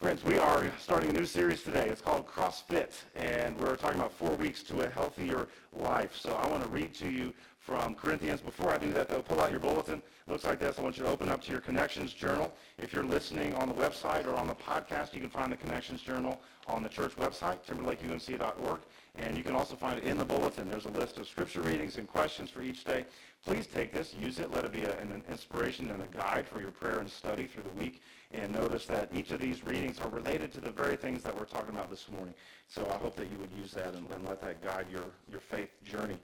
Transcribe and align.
Friends, 0.00 0.22
we 0.22 0.38
are 0.38 0.70
starting 0.78 1.10
a 1.10 1.12
new 1.12 1.26
series 1.26 1.64
today. 1.64 1.88
It's 1.88 2.00
called 2.00 2.28
CrossFit, 2.28 2.92
and 3.16 3.58
we're 3.58 3.74
talking 3.74 3.98
about 3.98 4.12
four 4.12 4.30
weeks 4.36 4.62
to 4.62 4.82
a 4.82 4.88
healthier 4.88 5.48
life. 5.72 6.14
So 6.14 6.34
I 6.34 6.46
want 6.46 6.62
to 6.62 6.68
read 6.68 6.94
to 6.94 7.10
you 7.10 7.34
from 7.58 7.96
Corinthians. 7.96 8.40
Before 8.40 8.70
I 8.70 8.78
do 8.78 8.92
that, 8.92 9.08
though, 9.08 9.22
pull 9.22 9.40
out 9.40 9.50
your 9.50 9.58
bulletin. 9.58 9.96
It 9.96 10.30
looks 10.30 10.44
like 10.44 10.60
this. 10.60 10.78
I 10.78 10.82
want 10.82 10.98
you 10.98 11.02
to 11.02 11.10
open 11.10 11.28
up 11.28 11.42
to 11.42 11.50
your 11.50 11.60
Connections 11.60 12.12
Journal. 12.12 12.54
If 12.78 12.92
you're 12.92 13.02
listening 13.02 13.54
on 13.54 13.68
the 13.68 13.74
website 13.74 14.24
or 14.28 14.36
on 14.36 14.46
the 14.46 14.54
podcast, 14.54 15.14
you 15.14 15.20
can 15.20 15.30
find 15.30 15.50
the 15.50 15.56
Connections 15.56 16.00
Journal 16.00 16.40
on 16.68 16.84
the 16.84 16.88
church 16.88 17.16
website, 17.16 17.58
timberlakeumc.org. 17.66 18.78
And 19.20 19.36
you 19.36 19.42
can 19.42 19.54
also 19.54 19.74
find 19.74 19.98
it 19.98 20.04
in 20.04 20.16
the 20.16 20.24
bulletin. 20.24 20.70
There's 20.70 20.84
a 20.84 20.90
list 20.90 21.18
of 21.18 21.26
scripture 21.26 21.60
readings 21.60 21.98
and 21.98 22.06
questions 22.06 22.50
for 22.50 22.62
each 22.62 22.84
day. 22.84 23.04
Please 23.44 23.66
take 23.66 23.92
this, 23.92 24.14
use 24.14 24.38
it, 24.38 24.50
let 24.52 24.64
it 24.64 24.72
be 24.72 24.82
a, 24.82 24.96
an 24.98 25.22
inspiration 25.28 25.90
and 25.90 26.02
a 26.02 26.16
guide 26.16 26.46
for 26.46 26.60
your 26.60 26.70
prayer 26.70 26.98
and 26.98 27.10
study 27.10 27.46
through 27.46 27.64
the 27.64 27.80
week. 27.80 28.02
And 28.32 28.52
notice 28.52 28.86
that 28.86 29.10
each 29.12 29.30
of 29.30 29.40
these 29.40 29.64
readings 29.64 29.98
are 30.00 30.08
related 30.08 30.52
to 30.52 30.60
the 30.60 30.70
very 30.70 30.96
things 30.96 31.22
that 31.22 31.36
we're 31.36 31.46
talking 31.46 31.74
about 31.74 31.90
this 31.90 32.08
morning. 32.10 32.34
So 32.68 32.86
I 32.92 32.96
hope 32.98 33.16
that 33.16 33.30
you 33.30 33.38
would 33.38 33.52
use 33.52 33.72
that 33.72 33.94
and, 33.94 34.08
and 34.10 34.24
let 34.26 34.40
that 34.42 34.62
guide 34.62 34.86
your, 34.90 35.04
your 35.30 35.40
faith 35.40 35.70
journey 35.84 36.18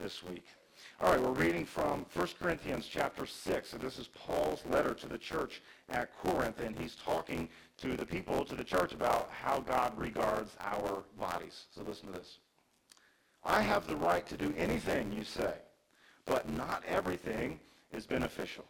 this 0.00 0.22
week. 0.22 0.46
All 1.00 1.12
right, 1.12 1.20
we're 1.20 1.32
reading 1.32 1.64
from 1.64 2.06
1 2.14 2.28
Corinthians 2.40 2.88
chapter 2.90 3.26
6. 3.26 3.72
And 3.72 3.82
this 3.82 3.98
is 3.98 4.08
Paul's 4.08 4.64
letter 4.70 4.94
to 4.94 5.06
the 5.06 5.18
church 5.18 5.60
at 5.90 6.16
Corinth, 6.18 6.60
and 6.60 6.76
he's 6.76 6.96
talking 6.96 7.48
to 7.82 7.96
the 7.96 8.06
people, 8.06 8.44
to 8.44 8.54
the 8.54 8.64
church, 8.64 8.92
about 8.92 9.28
how 9.30 9.58
God 9.60 9.98
regards 9.98 10.56
our 10.60 11.02
bodies. 11.18 11.64
So 11.74 11.82
listen 11.82 12.06
to 12.06 12.12
this. 12.12 12.38
I 13.44 13.60
have 13.60 13.88
the 13.88 13.96
right 13.96 14.24
to 14.28 14.36
do 14.36 14.54
anything 14.56 15.12
you 15.12 15.24
say, 15.24 15.54
but 16.24 16.48
not 16.48 16.84
everything 16.86 17.58
is 17.92 18.06
beneficial. 18.06 18.64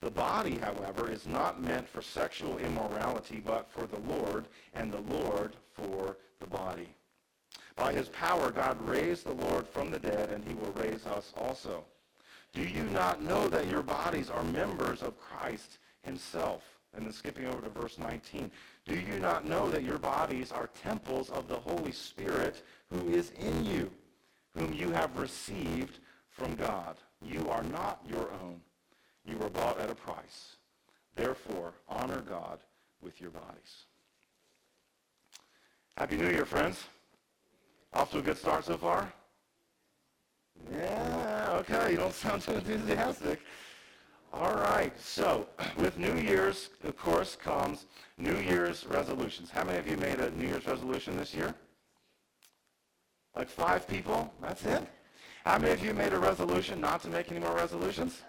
The 0.00 0.10
body, 0.10 0.58
however, 0.58 1.08
is 1.08 1.26
not 1.26 1.62
meant 1.62 1.88
for 1.88 2.02
sexual 2.02 2.58
immorality, 2.58 3.40
but 3.44 3.70
for 3.70 3.86
the 3.86 4.00
Lord, 4.00 4.46
and 4.74 4.92
the 4.92 5.00
Lord 5.00 5.54
for 5.72 6.16
the 6.40 6.46
body. 6.46 6.88
By 7.76 7.92
his 7.92 8.08
power, 8.08 8.50
God 8.50 8.80
raised 8.82 9.24
the 9.24 9.32
Lord 9.32 9.68
from 9.68 9.92
the 9.92 9.98
dead, 10.00 10.30
and 10.30 10.44
he 10.44 10.54
will 10.54 10.72
raise 10.72 11.06
us 11.06 11.32
also. 11.36 11.84
Do 12.52 12.62
you 12.62 12.82
not 12.84 13.22
know 13.22 13.48
that 13.48 13.70
your 13.70 13.82
bodies 13.82 14.28
are 14.28 14.42
members 14.42 15.02
of 15.02 15.20
Christ 15.20 15.78
himself? 16.02 16.62
And 16.94 17.04
then 17.04 17.12
skipping 17.12 17.46
over 17.46 17.60
to 17.60 17.68
verse 17.68 17.98
19. 17.98 18.50
Do 18.86 18.94
you 18.94 19.18
not 19.18 19.46
know 19.46 19.68
that 19.70 19.82
your 19.82 19.98
bodies 19.98 20.50
are 20.50 20.70
temples 20.82 21.30
of 21.30 21.48
the 21.48 21.56
Holy 21.56 21.92
Spirit 21.92 22.62
who 22.90 23.08
is 23.08 23.32
in 23.38 23.64
you, 23.64 23.90
whom 24.54 24.72
you 24.72 24.90
have 24.90 25.18
received 25.18 25.98
from 26.30 26.54
God? 26.54 26.96
You 27.22 27.48
are 27.50 27.64
not 27.64 28.00
your 28.08 28.30
own. 28.42 28.60
You 29.26 29.36
were 29.36 29.50
bought 29.50 29.78
at 29.80 29.90
a 29.90 29.94
price. 29.94 30.56
Therefore, 31.16 31.74
honor 31.88 32.20
God 32.20 32.60
with 33.02 33.20
your 33.20 33.30
bodies. 33.30 33.84
Happy 35.98 36.16
New 36.16 36.28
Year, 36.28 36.44
friends. 36.44 36.84
Off 37.92 38.10
to 38.12 38.18
a 38.18 38.22
good 38.22 38.36
start 38.36 38.64
so 38.64 38.76
far? 38.76 39.12
Yeah, 40.70 41.48
okay. 41.60 41.92
You 41.92 41.96
don't 41.96 42.14
sound 42.14 42.42
too 42.42 42.52
enthusiastic. 42.52 43.40
All 44.32 44.54
right. 44.54 44.92
So, 45.00 45.46
with 45.78 45.98
New 45.98 46.16
Year's, 46.16 46.70
of 46.84 46.96
course, 46.96 47.36
comes 47.36 47.86
New 48.18 48.36
Year's 48.38 48.86
resolutions. 48.86 49.50
How 49.50 49.64
many 49.64 49.78
of 49.78 49.88
you 49.88 49.96
made 49.96 50.20
a 50.20 50.30
New 50.30 50.48
Year's 50.48 50.66
resolution 50.66 51.16
this 51.16 51.34
year? 51.34 51.54
Like 53.34 53.48
five 53.48 53.86
people? 53.86 54.32
That's 54.40 54.64
it? 54.64 54.86
How 55.44 55.58
many 55.58 55.72
of 55.72 55.84
you 55.84 55.94
made 55.94 56.12
a 56.12 56.18
resolution 56.18 56.80
not 56.80 57.02
to 57.02 57.08
make 57.08 57.30
any 57.30 57.40
more 57.40 57.54
resolutions? 57.54 58.22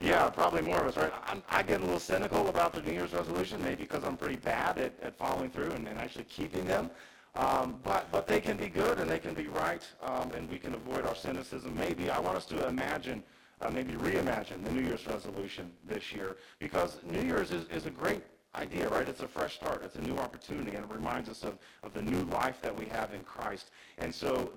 Yeah, 0.00 0.30
probably 0.30 0.62
more 0.62 0.80
of 0.80 0.86
us, 0.86 0.96
right? 0.96 1.12
I'm, 1.26 1.42
I 1.50 1.62
get 1.62 1.80
a 1.80 1.84
little 1.84 2.00
cynical 2.00 2.48
about 2.48 2.72
the 2.72 2.80
New 2.80 2.92
Year's 2.92 3.12
resolution, 3.12 3.62
maybe 3.62 3.82
because 3.82 4.02
I'm 4.02 4.16
pretty 4.16 4.36
bad 4.36 4.78
at, 4.78 4.94
at 5.02 5.18
following 5.18 5.50
through 5.50 5.72
and, 5.72 5.86
and 5.86 5.98
actually 5.98 6.24
keeping 6.24 6.64
them. 6.64 6.90
Um, 7.34 7.78
but, 7.84 8.10
but 8.10 8.26
they 8.26 8.40
can 8.40 8.56
be 8.56 8.68
good 8.68 8.98
and 8.98 9.08
they 9.08 9.18
can 9.18 9.34
be 9.34 9.46
right, 9.46 9.82
um, 10.02 10.32
and 10.32 10.50
we 10.50 10.58
can 10.58 10.74
avoid 10.74 11.04
our 11.04 11.14
cynicism. 11.14 11.76
Maybe 11.76 12.10
I 12.10 12.18
want 12.18 12.36
us 12.36 12.46
to 12.46 12.66
imagine, 12.66 13.22
uh, 13.60 13.70
maybe 13.70 13.92
reimagine 13.94 14.64
the 14.64 14.72
New 14.72 14.82
Year's 14.82 15.06
resolution 15.06 15.70
this 15.88 16.12
year, 16.12 16.36
because 16.58 16.98
New 17.04 17.22
Year's 17.22 17.50
is, 17.50 17.66
is 17.68 17.86
a 17.86 17.90
great 17.90 18.22
idea, 18.54 18.88
right? 18.88 19.08
It's 19.08 19.22
a 19.22 19.28
fresh 19.28 19.54
start. 19.54 19.82
It's 19.84 19.96
a 19.96 20.00
new 20.00 20.16
opportunity, 20.16 20.74
and 20.76 20.84
it 20.84 20.90
reminds 20.92 21.28
us 21.28 21.44
of, 21.44 21.58
of 21.82 21.92
the 21.92 22.02
new 22.02 22.22
life 22.24 22.60
that 22.62 22.76
we 22.76 22.86
have 22.86 23.12
in 23.12 23.20
Christ. 23.20 23.70
And 23.98 24.14
so 24.14 24.52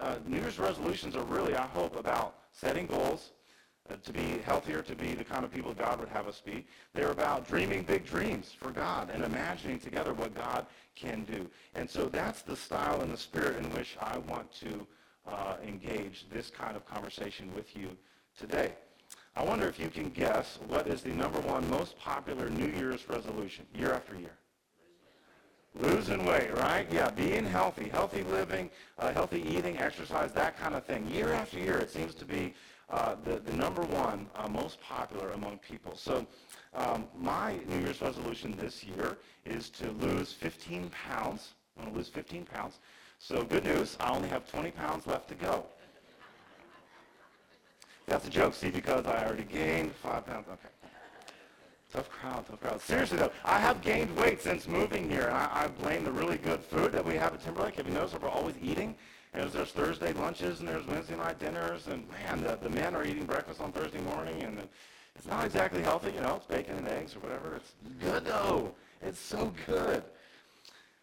uh, 0.00 0.16
New 0.26 0.38
Year's 0.38 0.58
resolutions 0.58 1.16
are 1.16 1.24
really, 1.24 1.54
I 1.54 1.66
hope, 1.66 1.96
about 1.96 2.36
setting 2.52 2.86
goals, 2.86 3.32
uh, 3.90 3.94
to 4.04 4.12
be 4.12 4.38
healthier, 4.44 4.82
to 4.82 4.94
be 4.94 5.14
the 5.14 5.24
kind 5.24 5.44
of 5.44 5.52
people 5.52 5.74
God 5.74 6.00
would 6.00 6.08
have 6.08 6.28
us 6.28 6.40
be. 6.40 6.66
They're 6.94 7.10
about 7.10 7.48
dreaming 7.48 7.82
big 7.82 8.06
dreams 8.06 8.52
for 8.56 8.70
God 8.70 9.10
and 9.12 9.24
imagining 9.24 9.78
together 9.78 10.12
what 10.12 10.34
God 10.34 10.66
can 10.94 11.24
do. 11.24 11.48
And 11.74 11.88
so 11.88 12.06
that's 12.06 12.42
the 12.42 12.56
style 12.56 13.00
and 13.00 13.12
the 13.12 13.16
spirit 13.16 13.56
in 13.56 13.70
which 13.72 13.96
I 14.00 14.18
want 14.18 14.52
to 14.60 14.86
uh, 15.26 15.56
engage 15.66 16.26
this 16.32 16.50
kind 16.50 16.76
of 16.76 16.86
conversation 16.86 17.52
with 17.54 17.76
you 17.76 17.96
today. 18.38 18.72
I 19.36 19.44
wonder 19.44 19.68
if 19.68 19.78
you 19.78 19.88
can 19.88 20.10
guess 20.10 20.58
what 20.66 20.86
is 20.86 21.02
the 21.02 21.10
number 21.10 21.40
one 21.40 21.68
most 21.70 21.98
popular 21.98 22.50
New 22.50 22.66
Year's 22.66 23.08
resolution 23.08 23.64
year 23.74 23.92
after 23.92 24.16
year. 24.16 24.36
Losing 25.74 26.24
weight, 26.24 26.52
right? 26.54 26.86
Yeah, 26.90 27.10
being 27.10 27.44
healthy, 27.44 27.88
healthy 27.88 28.24
living, 28.24 28.70
uh, 28.98 29.12
healthy 29.12 29.40
eating, 29.40 29.78
exercise, 29.78 30.32
that 30.32 30.58
kind 30.58 30.74
of 30.74 30.84
thing. 30.84 31.08
Year 31.08 31.32
after 31.32 31.58
year, 31.60 31.78
it 31.78 31.90
seems 31.90 32.14
to 32.16 32.24
be 32.24 32.54
uh, 32.90 33.14
the, 33.24 33.38
the 33.38 33.52
number 33.52 33.82
one 33.82 34.26
uh, 34.34 34.48
most 34.48 34.80
popular 34.80 35.30
among 35.30 35.58
people. 35.58 35.94
So 35.94 36.26
um, 36.74 37.06
my 37.16 37.56
New 37.68 37.78
Year's 37.78 38.02
resolution 38.02 38.56
this 38.58 38.82
year 38.82 39.16
is 39.44 39.70
to 39.70 39.92
lose 39.92 40.32
15 40.32 40.90
pounds. 40.90 41.54
I'm 41.76 41.84
going 41.84 41.92
to 41.94 41.98
lose 41.98 42.08
15 42.08 42.46
pounds. 42.46 42.80
So 43.20 43.44
good 43.44 43.64
news, 43.64 43.96
I 44.00 44.10
only 44.10 44.28
have 44.28 44.50
20 44.50 44.72
pounds 44.72 45.06
left 45.06 45.28
to 45.28 45.34
go. 45.36 45.66
That's 48.10 48.26
a 48.26 48.30
joke, 48.30 48.54
see, 48.54 48.70
because 48.70 49.06
I 49.06 49.24
already 49.24 49.44
gained 49.44 49.92
five 49.92 50.26
pounds. 50.26 50.48
Okay. 50.48 50.68
Tough 51.92 52.10
crowd, 52.10 52.44
tough 52.44 52.60
crowd. 52.60 52.80
Seriously, 52.80 53.18
though, 53.18 53.30
I 53.44 53.60
have 53.60 53.82
gained 53.82 54.16
weight 54.16 54.42
since 54.42 54.66
moving 54.66 55.08
here, 55.08 55.28
and 55.28 55.36
I, 55.36 55.48
I 55.52 55.68
blame 55.68 56.02
the 56.02 56.10
really 56.10 56.36
good 56.36 56.58
food 56.58 56.90
that 56.90 57.04
we 57.04 57.14
have 57.14 57.34
at 57.34 57.40
Timberlake. 57.40 57.76
Have 57.76 57.86
you 57.86 57.94
noticed 57.94 58.14
that 58.14 58.22
we're 58.22 58.28
always 58.28 58.56
eating? 58.60 58.96
And 59.32 59.48
there's 59.52 59.70
Thursday 59.70 60.12
lunches 60.12 60.58
and 60.58 60.68
there's 60.68 60.84
Wednesday 60.88 61.16
night 61.16 61.38
dinners, 61.38 61.86
and 61.86 62.04
man, 62.10 62.42
the, 62.42 62.58
the 62.60 62.68
men 62.68 62.96
are 62.96 63.04
eating 63.04 63.26
breakfast 63.26 63.60
on 63.60 63.70
Thursday 63.70 64.00
morning, 64.00 64.42
and 64.42 64.58
it's 65.14 65.28
not 65.28 65.44
exactly 65.44 65.80
healthy, 65.80 66.10
you 66.10 66.20
know, 66.20 66.34
it's 66.34 66.46
bacon 66.46 66.78
and 66.78 66.88
eggs 66.88 67.14
or 67.14 67.20
whatever. 67.20 67.54
It's 67.54 67.74
good 68.00 68.24
though. 68.24 68.74
It's 69.02 69.20
so 69.20 69.52
good. 69.66 70.02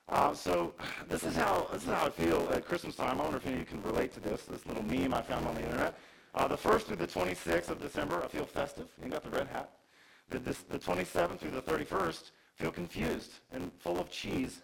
Uh, 0.10 0.34
so 0.34 0.74
this 1.08 1.24
is 1.24 1.38
how 1.38 1.68
this 1.72 1.84
is 1.84 1.90
how 1.90 2.08
I 2.08 2.10
feel 2.10 2.50
at 2.52 2.66
Christmas 2.66 2.98
time. 2.98 3.22
I 3.22 3.24
wonder 3.24 3.38
if 3.38 3.46
any 3.46 3.56
of 3.56 3.60
you 3.60 3.66
can 3.66 3.82
relate 3.84 4.14
to 4.16 4.20
this. 4.20 4.44
This 4.44 4.66
little 4.66 4.84
meme 4.84 5.14
I 5.14 5.22
found 5.22 5.48
on 5.48 5.56
the 5.56 5.62
internet. 5.62 5.98
Uh, 6.38 6.48
the 6.48 6.56
first 6.56 6.86
through 6.86 6.96
the 6.96 7.08
26th 7.08 7.70
of 7.70 7.82
December, 7.82 8.22
I 8.24 8.28
feel 8.28 8.46
festive. 8.46 8.86
You 9.04 9.10
got 9.10 9.24
the 9.24 9.32
red 9.32 9.48
hat. 9.48 9.72
The, 10.30 10.38
this, 10.38 10.60
the 10.60 10.78
27th 10.78 11.40
through 11.40 11.50
the 11.50 11.64
31st, 11.64 12.30
feel 12.54 12.70
confused 12.70 13.32
and 13.52 13.72
full 13.80 14.00
of 14.00 14.12
cheese 14.12 14.62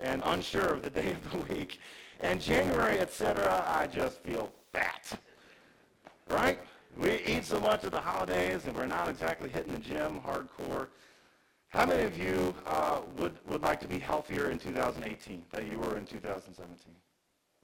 and 0.00 0.22
unsure 0.26 0.74
of 0.74 0.82
the 0.82 0.90
day 0.90 1.10
of 1.10 1.30
the 1.32 1.38
week. 1.54 1.80
And 2.20 2.40
January, 2.40 3.00
etc., 3.00 3.64
I 3.66 3.88
just 3.88 4.22
feel 4.22 4.52
fat. 4.72 5.18
Right? 6.30 6.60
We 6.96 7.20
eat 7.26 7.44
so 7.44 7.58
much 7.58 7.82
at 7.82 7.90
the 7.90 8.00
holidays, 8.00 8.64
and 8.64 8.76
we're 8.76 8.86
not 8.86 9.08
exactly 9.08 9.48
hitting 9.48 9.72
the 9.72 9.80
gym 9.80 10.20
hardcore. 10.20 10.86
How 11.70 11.86
many 11.86 12.04
of 12.04 12.16
you 12.16 12.54
uh, 12.66 13.00
would, 13.16 13.36
would 13.48 13.62
like 13.62 13.80
to 13.80 13.88
be 13.88 13.98
healthier 13.98 14.50
in 14.50 14.60
2018 14.60 15.42
than 15.50 15.72
you 15.72 15.78
were 15.78 15.96
in 15.96 16.06
2017? 16.06 16.94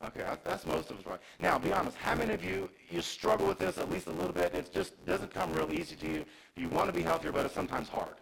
Okay, 0.05 0.25
that's 0.45 0.67
most 0.67 0.91
of 0.91 0.99
us, 0.99 1.07
right? 1.07 1.21
Now, 1.39 1.59
be 1.59 1.73
honest. 1.73 1.97
How 1.97 2.15
many 2.15 2.35
of 2.35 2.45
you 2.45 2.69
you 2.91 3.01
struggle 3.01 3.47
with 3.47 3.59
this 3.59 3.79
at 3.79 3.91
least 3.91 4.09
a 4.09 4.13
little 4.13 4.33
bit? 4.33 4.55
It 4.55 4.73
just 4.73 5.05
doesn't 5.07 5.33
come 5.33 5.53
real 5.53 5.71
easy 5.73 5.95
to 5.97 6.09
you. 6.09 6.25
You 6.57 6.69
want 6.69 6.89
to 6.89 6.93
be 6.93 7.03
healthier, 7.03 7.33
but 7.33 7.47
it's 7.47 7.55
sometimes 7.55 7.89
hard. 7.89 8.15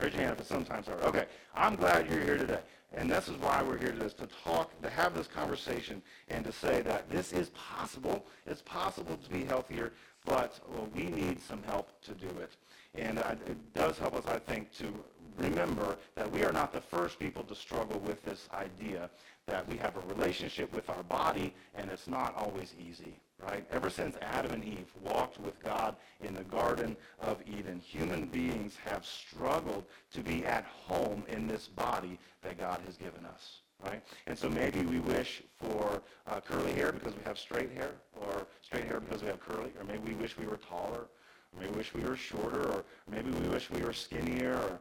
Raise 0.00 0.14
your 0.14 0.22
hand 0.22 0.32
if 0.34 0.40
it's 0.40 0.48
sometimes 0.48 0.86
hard. 0.86 1.02
Okay, 1.02 1.26
I'm 1.54 1.76
glad 1.76 2.10
you're 2.10 2.22
here 2.22 2.38
today. 2.38 2.60
And 2.94 3.10
this 3.10 3.28
is 3.28 3.36
why 3.36 3.62
we're 3.62 3.78
here 3.78 3.92
today, 3.92 4.06
is 4.06 4.14
to 4.14 4.28
talk, 4.44 4.80
to 4.82 4.90
have 4.90 5.14
this 5.14 5.26
conversation, 5.26 6.02
and 6.28 6.44
to 6.44 6.52
say 6.52 6.82
that 6.82 7.10
this 7.10 7.32
is 7.32 7.50
possible. 7.50 8.26
It's 8.46 8.62
possible 8.62 9.16
to 9.16 9.30
be 9.30 9.44
healthier, 9.44 9.92
but 10.24 10.60
well, 10.68 10.88
we 10.94 11.04
need 11.04 11.40
some 11.40 11.62
help 11.62 12.00
to 12.02 12.12
do 12.12 12.28
it. 12.40 12.52
And 12.94 13.18
uh, 13.18 13.34
it 13.46 13.74
does 13.74 13.98
help 13.98 14.14
us, 14.14 14.26
I 14.26 14.38
think, 14.38 14.72
to 14.78 14.92
remember 15.38 15.96
that 16.14 16.30
we 16.30 16.44
are 16.44 16.52
not 16.52 16.72
the 16.72 16.80
first 16.80 17.18
people 17.18 17.42
to 17.44 17.54
struggle 17.54 18.00
with 18.00 18.22
this 18.24 18.48
idea 18.52 19.10
that 19.46 19.68
we 19.68 19.76
have 19.76 19.96
a 19.96 20.14
relationship 20.14 20.72
with 20.72 20.88
our 20.88 21.02
body, 21.04 21.54
and 21.74 21.90
it's 21.90 22.06
not 22.06 22.34
always 22.36 22.74
easy 22.78 23.16
right? 23.46 23.64
Ever 23.70 23.90
since 23.90 24.16
Adam 24.22 24.52
and 24.52 24.64
Eve 24.64 24.90
walked 25.02 25.40
with 25.40 25.60
God 25.62 25.96
in 26.22 26.34
the 26.34 26.44
Garden 26.44 26.96
of 27.20 27.38
Eden, 27.46 27.80
human 27.80 28.26
beings 28.26 28.76
have 28.84 29.04
struggled 29.04 29.84
to 30.12 30.20
be 30.20 30.44
at 30.44 30.64
home 30.64 31.24
in 31.28 31.46
this 31.46 31.68
body 31.68 32.18
that 32.42 32.58
God 32.58 32.80
has 32.86 32.96
given 32.96 33.24
us, 33.26 33.60
right? 33.84 34.02
And 34.26 34.38
so 34.38 34.48
maybe 34.48 34.82
we 34.82 35.00
wish 35.00 35.42
for 35.58 36.02
uh, 36.26 36.40
curly 36.40 36.72
hair 36.72 36.92
because 36.92 37.14
we 37.14 37.22
have 37.24 37.38
straight 37.38 37.72
hair, 37.72 37.90
or 38.20 38.46
straight 38.62 38.84
hair 38.84 39.00
because 39.00 39.22
we 39.22 39.28
have 39.28 39.40
curly, 39.40 39.72
or 39.78 39.84
maybe 39.84 40.12
we 40.12 40.14
wish 40.14 40.36
we 40.38 40.46
were 40.46 40.58
taller, 40.58 41.06
or 41.52 41.60
maybe 41.60 41.70
we 41.72 41.78
wish 41.78 41.94
we 41.94 42.02
were 42.02 42.16
shorter, 42.16 42.68
or 42.68 42.84
maybe 43.10 43.30
we 43.30 43.48
wish 43.48 43.70
we 43.70 43.82
were 43.82 43.92
skinnier, 43.92 44.54
or 44.54 44.80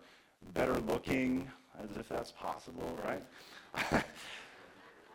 better 0.54 0.78
looking, 0.80 1.50
as 1.84 1.98
if 1.98 2.10
that's 2.10 2.32
possible, 2.32 2.98
right? 3.06 3.24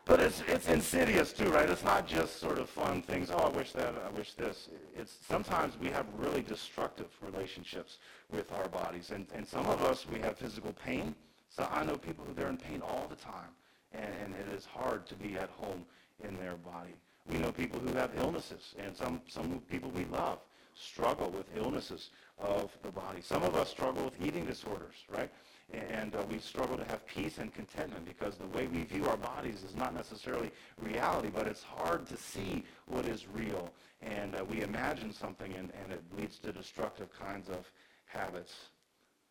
but 0.04 0.20
it's, 0.20 0.42
it's 0.48 0.68
insidious 0.68 1.32
too, 1.32 1.50
right? 1.50 1.68
It's 1.68 1.84
not 1.84 2.06
just 2.06 2.40
sort 2.40 2.58
of 2.58 2.68
fun 2.68 3.02
things, 3.02 3.30
oh, 3.30 3.38
I 3.38 3.48
wish 3.48 3.72
that, 3.72 3.94
I 4.06 4.16
wish 4.16 4.34
this. 4.34 4.68
It's 4.96 5.16
sometimes 5.28 5.78
we 5.78 5.88
have 5.88 6.06
really 6.16 6.42
destructive 6.42 7.08
relationships 7.20 7.98
with 8.32 8.50
our 8.52 8.68
bodies. 8.68 9.10
And, 9.10 9.26
and 9.34 9.46
some 9.46 9.66
of 9.66 9.82
us, 9.82 10.06
we 10.10 10.18
have 10.20 10.38
physical 10.38 10.72
pain. 10.72 11.14
So 11.48 11.68
I 11.70 11.84
know 11.84 11.96
people 11.96 12.24
who 12.26 12.34
they're 12.34 12.48
in 12.48 12.56
pain 12.56 12.82
all 12.82 13.06
the 13.08 13.16
time. 13.16 13.50
And, 13.92 14.12
and 14.22 14.34
it 14.34 14.54
is 14.54 14.64
hard 14.64 15.06
to 15.06 15.14
be 15.14 15.36
at 15.36 15.50
home 15.50 15.84
in 16.22 16.36
their 16.36 16.56
body. 16.56 16.94
We 17.30 17.38
know 17.38 17.50
people 17.50 17.80
who 17.80 17.94
have 17.94 18.12
illnesses, 18.16 18.74
and 18.78 18.96
some, 18.96 19.20
some 19.26 19.60
people 19.68 19.90
we 19.90 20.04
love 20.04 20.38
struggle 20.76 21.30
with 21.30 21.46
illnesses 21.56 22.10
of 22.38 22.70
the 22.82 22.90
body. 22.90 23.20
Some 23.22 23.42
of 23.42 23.54
us 23.54 23.70
struggle 23.70 24.04
with 24.04 24.20
eating 24.22 24.44
disorders, 24.44 24.94
right? 25.08 25.30
And 25.72 26.14
uh, 26.14 26.22
we 26.30 26.38
struggle 26.38 26.76
to 26.76 26.84
have 26.84 27.06
peace 27.06 27.38
and 27.38 27.52
contentment 27.52 28.04
because 28.04 28.36
the 28.36 28.46
way 28.46 28.66
we 28.66 28.84
view 28.84 29.06
our 29.06 29.16
bodies 29.16 29.64
is 29.64 29.74
not 29.74 29.94
necessarily 29.94 30.50
reality, 30.80 31.30
but 31.34 31.46
it's 31.46 31.62
hard 31.62 32.06
to 32.06 32.16
see 32.16 32.64
what 32.86 33.06
is 33.06 33.26
real. 33.26 33.72
And 34.02 34.36
uh, 34.36 34.44
we 34.44 34.62
imagine 34.62 35.12
something, 35.12 35.52
and, 35.54 35.72
and 35.82 35.92
it 35.92 36.02
leads 36.16 36.38
to 36.40 36.52
destructive 36.52 37.08
kinds 37.18 37.48
of 37.48 37.70
habits. 38.04 38.54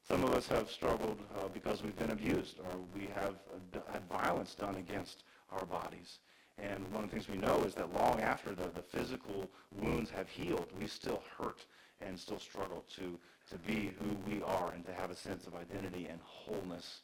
Some 0.08 0.24
of 0.24 0.34
us 0.34 0.48
have 0.48 0.70
struggled 0.70 1.18
uh, 1.38 1.48
because 1.54 1.82
we've 1.82 1.98
been 1.98 2.12
abused 2.12 2.60
or 2.60 2.80
we 2.94 3.08
have 3.16 3.36
uh, 3.74 3.80
had 3.92 4.04
violence 4.10 4.56
done 4.56 4.76
against 4.76 5.24
our 5.52 5.66
bodies. 5.66 6.20
And 6.58 6.90
one 6.92 7.04
of 7.04 7.10
the 7.10 7.16
things 7.16 7.30
we 7.30 7.38
know 7.38 7.64
is 7.64 7.74
that 7.76 7.94
long 7.94 8.22
after 8.22 8.52
the, 8.56 8.70
the 8.74 8.82
physical 8.82 9.50
wounds 9.72 10.10
have 10.10 10.30
healed, 10.30 10.68
we 10.80 10.88
still 10.88 11.22
hurt 11.38 11.66
and 12.02 12.18
still 12.18 12.40
struggle 12.40 12.86
to, 12.96 13.18
to 13.50 13.58
be 13.66 13.92
who 14.00 14.16
we 14.30 14.42
are 14.42 14.72
and 14.74 14.86
to 14.86 14.94
have 14.94 15.12
a 15.12 15.16
sense 15.16 15.48
of 15.48 15.56
identity 15.56 16.08
and 16.10 16.20
wholeness. 16.24 17.02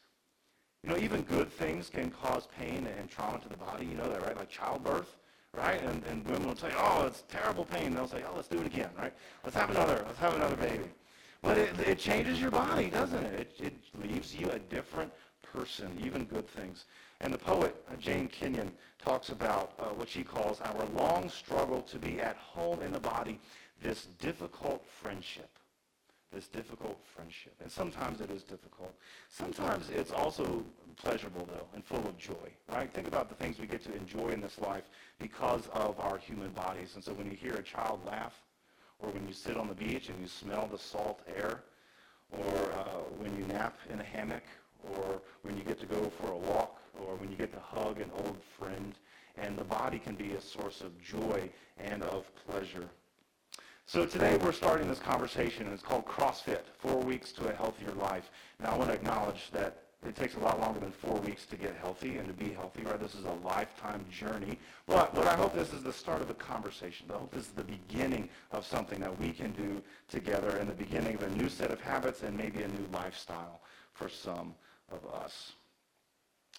You 0.84 0.90
know, 0.90 0.98
even 0.98 1.22
good 1.24 1.52
things 1.52 1.90
can 1.90 2.10
cause 2.12 2.48
pain 2.58 2.88
and 2.98 3.10
trauma 3.10 3.40
to 3.40 3.50
the 3.50 3.58
body. 3.58 3.86
You 3.86 3.96
know 3.96 4.10
that, 4.10 4.24
right? 4.24 4.36
Like 4.36 4.50
childbirth, 4.50 5.16
right? 5.54 5.82
And, 5.84 6.04
and 6.10 6.26
women 6.26 6.48
will 6.48 6.56
say, 6.56 6.72
oh, 6.76 7.06
it's 7.06 7.24
terrible 7.30 7.66
pain. 7.66 7.94
They'll 7.94 8.08
say, 8.08 8.24
oh, 8.28 8.36
let's 8.36 8.48
do 8.48 8.60
it 8.60 8.66
again, 8.66 8.90
right? 8.98 9.14
Let's 9.44 9.56
have 9.56 9.70
another. 9.70 10.04
Let's 10.08 10.20
have 10.20 10.34
another 10.34 10.56
baby. 10.56 10.86
But 11.44 11.58
it, 11.58 11.80
it 11.80 12.00
changes 12.00 12.40
your 12.40 12.52
body, 12.52 12.90
doesn't 12.90 13.24
it? 13.24 13.56
it? 13.60 13.66
It 13.66 13.74
leaves 14.02 14.36
you 14.36 14.50
a 14.50 14.60
different 14.60 15.12
person, 15.42 15.98
even 16.04 16.26
good 16.26 16.48
things. 16.48 16.86
And 17.20 17.34
the 17.34 17.38
poet, 17.38 17.76
uh, 17.90 17.96
Jane 17.98 18.28
Kenyon, 18.28 18.72
talks 19.04 19.30
about 19.30 19.74
uh, 19.80 19.86
what 19.86 20.10
she 20.10 20.24
calls 20.24 20.62
our 20.62 20.86
long 20.96 21.30
struggle 21.30 21.82
to 21.84 21.98
be 21.98 22.20
at 22.20 22.36
home 22.38 22.82
in 22.82 22.92
the 22.92 23.00
body, 23.00 23.40
this 23.82 24.08
difficult 24.20 24.84
friendship. 25.02 25.50
This 26.34 26.48
difficult 26.48 26.98
friendship. 27.14 27.54
And 27.62 27.70
sometimes 27.70 28.22
it 28.22 28.32
is 28.32 28.44
difficult. 28.44 28.94
Sometimes 29.30 29.90
it's 29.90 30.12
also 30.12 30.64
pleasurable, 30.96 31.46
though, 31.46 31.68
and 31.74 31.84
full 31.84 32.08
of 32.08 32.18
joy, 32.18 32.50
right? 32.70 32.92
Think 32.94 33.08
about 33.08 33.28
the 33.28 33.36
things 33.36 33.60
we 33.60 33.68
get 33.68 33.84
to 33.84 33.96
enjoy 33.96 34.30
in 34.30 34.40
this 34.40 34.58
life 34.60 34.84
because 35.20 35.68
of 35.74 36.00
our 36.00 36.18
human 36.18 36.52
bodies. 36.52 36.94
And 36.96 37.04
so 37.04 37.12
when 37.14 37.30
you 37.30 37.36
hear 37.36 37.56
a 37.56 37.64
child 37.64 38.00
laugh, 38.06 38.42
or 39.00 39.10
when 39.10 39.28
you 39.28 39.34
sit 39.34 39.58
on 39.58 39.68
the 39.68 39.74
beach 39.74 40.08
and 40.10 40.22
you 40.22 40.28
smell 40.28 40.70
the 40.72 40.78
salt 40.78 41.20
air, 41.36 41.64
or 42.32 42.72
uh, 42.72 43.02
when 43.18 43.36
you 43.36 43.46
nap 43.46 43.78
in 43.92 44.00
a 44.00 44.04
hammock, 44.04 44.44
or 44.84 45.22
when 45.44 45.58
you 45.58 45.64
get 45.64 45.80
to 45.80 45.86
go 45.86 46.12
for 46.20 46.32
a 46.32 46.38
walk, 46.38 46.80
or 47.00 47.16
when 47.16 47.30
you 47.32 47.38
get 47.38 47.54
to 47.54 47.60
hug 47.60 48.00
an 48.00 48.12
old 48.18 48.38
friend. 48.58 48.96
And 49.38 49.58
the 49.58 49.64
body 49.64 50.00
can 50.00 50.16
be 50.16 50.34
a 50.34 50.42
source 50.42 50.82
of 50.82 51.02
joy 51.02 51.50
and 51.78 52.04
of 52.04 52.26
pleasure. 52.48 52.90
So 53.86 54.06
today 54.06 54.38
we're 54.38 54.52
starting 54.52 54.88
this 54.88 55.00
conversation, 55.00 55.66
and 55.66 55.74
it's 55.74 55.84
called 55.84 56.06
CrossFit, 56.06 56.62
Four 56.78 57.00
Weeks 57.00 57.32
to 57.34 57.50
a 57.50 57.54
Healthier 57.54 57.92
Life. 57.94 58.30
Now 58.60 58.72
I 58.72 58.78
want 58.78 58.90
to 58.90 58.96
acknowledge 58.96 59.50
that 59.52 59.84
it 60.08 60.16
takes 60.16 60.36
a 60.36 60.40
lot 60.40 60.60
longer 60.60 60.80
than 60.80 60.92
four 60.92 61.20
weeks 61.20 61.46
to 61.46 61.56
get 61.56 61.76
healthy 61.76 62.18
and 62.18 62.28
to 62.28 62.34
be 62.34 62.52
healthy, 62.52 62.82
right? 62.82 63.00
This 63.00 63.14
is 63.14 63.26
a 63.26 63.34
lifetime 63.46 64.04
journey. 64.10 64.58
But, 64.88 65.14
but 65.14 65.28
I 65.28 65.36
hope 65.36 65.54
this 65.54 65.74
is 65.74 65.84
the 65.84 65.94
start 65.94 66.22
of 66.22 66.30
a 66.30 66.34
conversation. 66.34 67.06
I 67.12 67.20
hope 67.20 67.32
this 67.32 67.46
is 67.46 67.52
the 67.52 67.64
beginning 67.64 68.28
of 68.52 68.66
something 68.66 69.00
that 69.00 69.20
we 69.20 69.32
can 69.32 69.52
do 69.52 69.82
together 70.10 70.58
and 70.58 70.68
the 70.68 70.74
beginning 70.74 71.16
of 71.16 71.24
a 71.24 71.30
new 71.30 71.50
set 71.50 71.70
of 71.70 71.80
habits 71.82 72.24
and 72.24 72.36
maybe 72.36 72.64
a 72.64 72.68
new 72.68 72.88
lifestyle 72.92 73.62
for 73.94 74.10
some 74.10 74.56
of 74.92 75.14
us. 75.14 75.54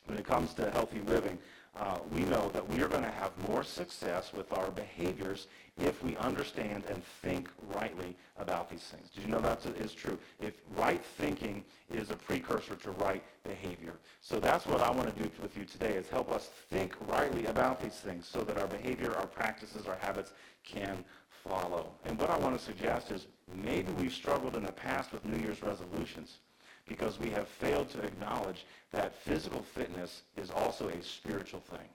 When 0.06 0.18
it 0.18 0.26
comes 0.26 0.52
to 0.54 0.70
healthy 0.70 1.00
living, 1.06 1.38
uh, 1.74 1.98
we 2.10 2.20
know 2.20 2.50
that 2.52 2.68
we 2.68 2.82
are 2.82 2.88
going 2.88 3.04
to 3.04 3.10
have 3.10 3.30
more 3.48 3.62
success 3.62 4.32
with 4.32 4.52
our 4.52 4.70
behaviors 4.70 5.46
if 5.80 6.02
we 6.02 6.16
understand 6.16 6.84
and 6.90 7.02
think 7.22 7.48
rightly 7.74 8.14
about 8.36 8.68
these 8.68 8.82
things. 8.82 9.08
Did 9.14 9.24
you 9.24 9.30
know 9.30 9.40
that 9.40 9.64
is 9.80 9.94
true? 9.94 10.18
If 10.38 10.54
right 10.76 11.02
thinking 11.02 11.64
is 11.90 12.10
a 12.10 12.16
precursor 12.16 12.74
to 12.76 12.90
right 12.92 13.22
behavior. 13.42 13.94
So 14.20 14.38
that's 14.38 14.66
what 14.66 14.82
I 14.82 14.90
want 14.90 15.14
to 15.14 15.22
do 15.22 15.30
with 15.40 15.56
you 15.56 15.64
today 15.64 15.94
is 15.94 16.08
help 16.08 16.30
us 16.30 16.50
think 16.68 16.94
rightly 17.08 17.46
about 17.46 17.80
these 17.80 17.94
things 17.94 18.26
so 18.26 18.42
that 18.42 18.58
our 18.58 18.66
behavior, 18.66 19.14
our 19.16 19.26
practices, 19.26 19.86
our 19.86 19.96
habits 19.96 20.32
can 20.64 21.02
follow. 21.42 21.92
And 22.04 22.18
what 22.18 22.28
I 22.28 22.36
want 22.36 22.58
to 22.58 22.62
suggest 22.62 23.10
is 23.10 23.26
maybe 23.64 23.90
we've 23.92 24.12
struggled 24.12 24.56
in 24.56 24.64
the 24.64 24.72
past 24.72 25.10
with 25.10 25.24
New 25.24 25.38
Year's 25.38 25.62
resolutions 25.62 26.38
because 26.86 27.18
we 27.18 27.30
have 27.30 27.48
failed 27.48 27.88
to 27.90 28.02
acknowledge 28.02 28.66
that 28.90 29.14
physical 29.14 29.62
fitness 29.62 30.22
is 30.36 30.50
also 30.50 30.88
a 30.88 31.02
spiritual 31.02 31.60
thing. 31.60 31.88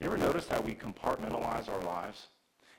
You 0.00 0.06
ever 0.06 0.18
notice 0.18 0.48
how 0.48 0.60
we 0.60 0.74
compartmentalize 0.74 1.68
our 1.68 1.82
lives? 1.82 2.26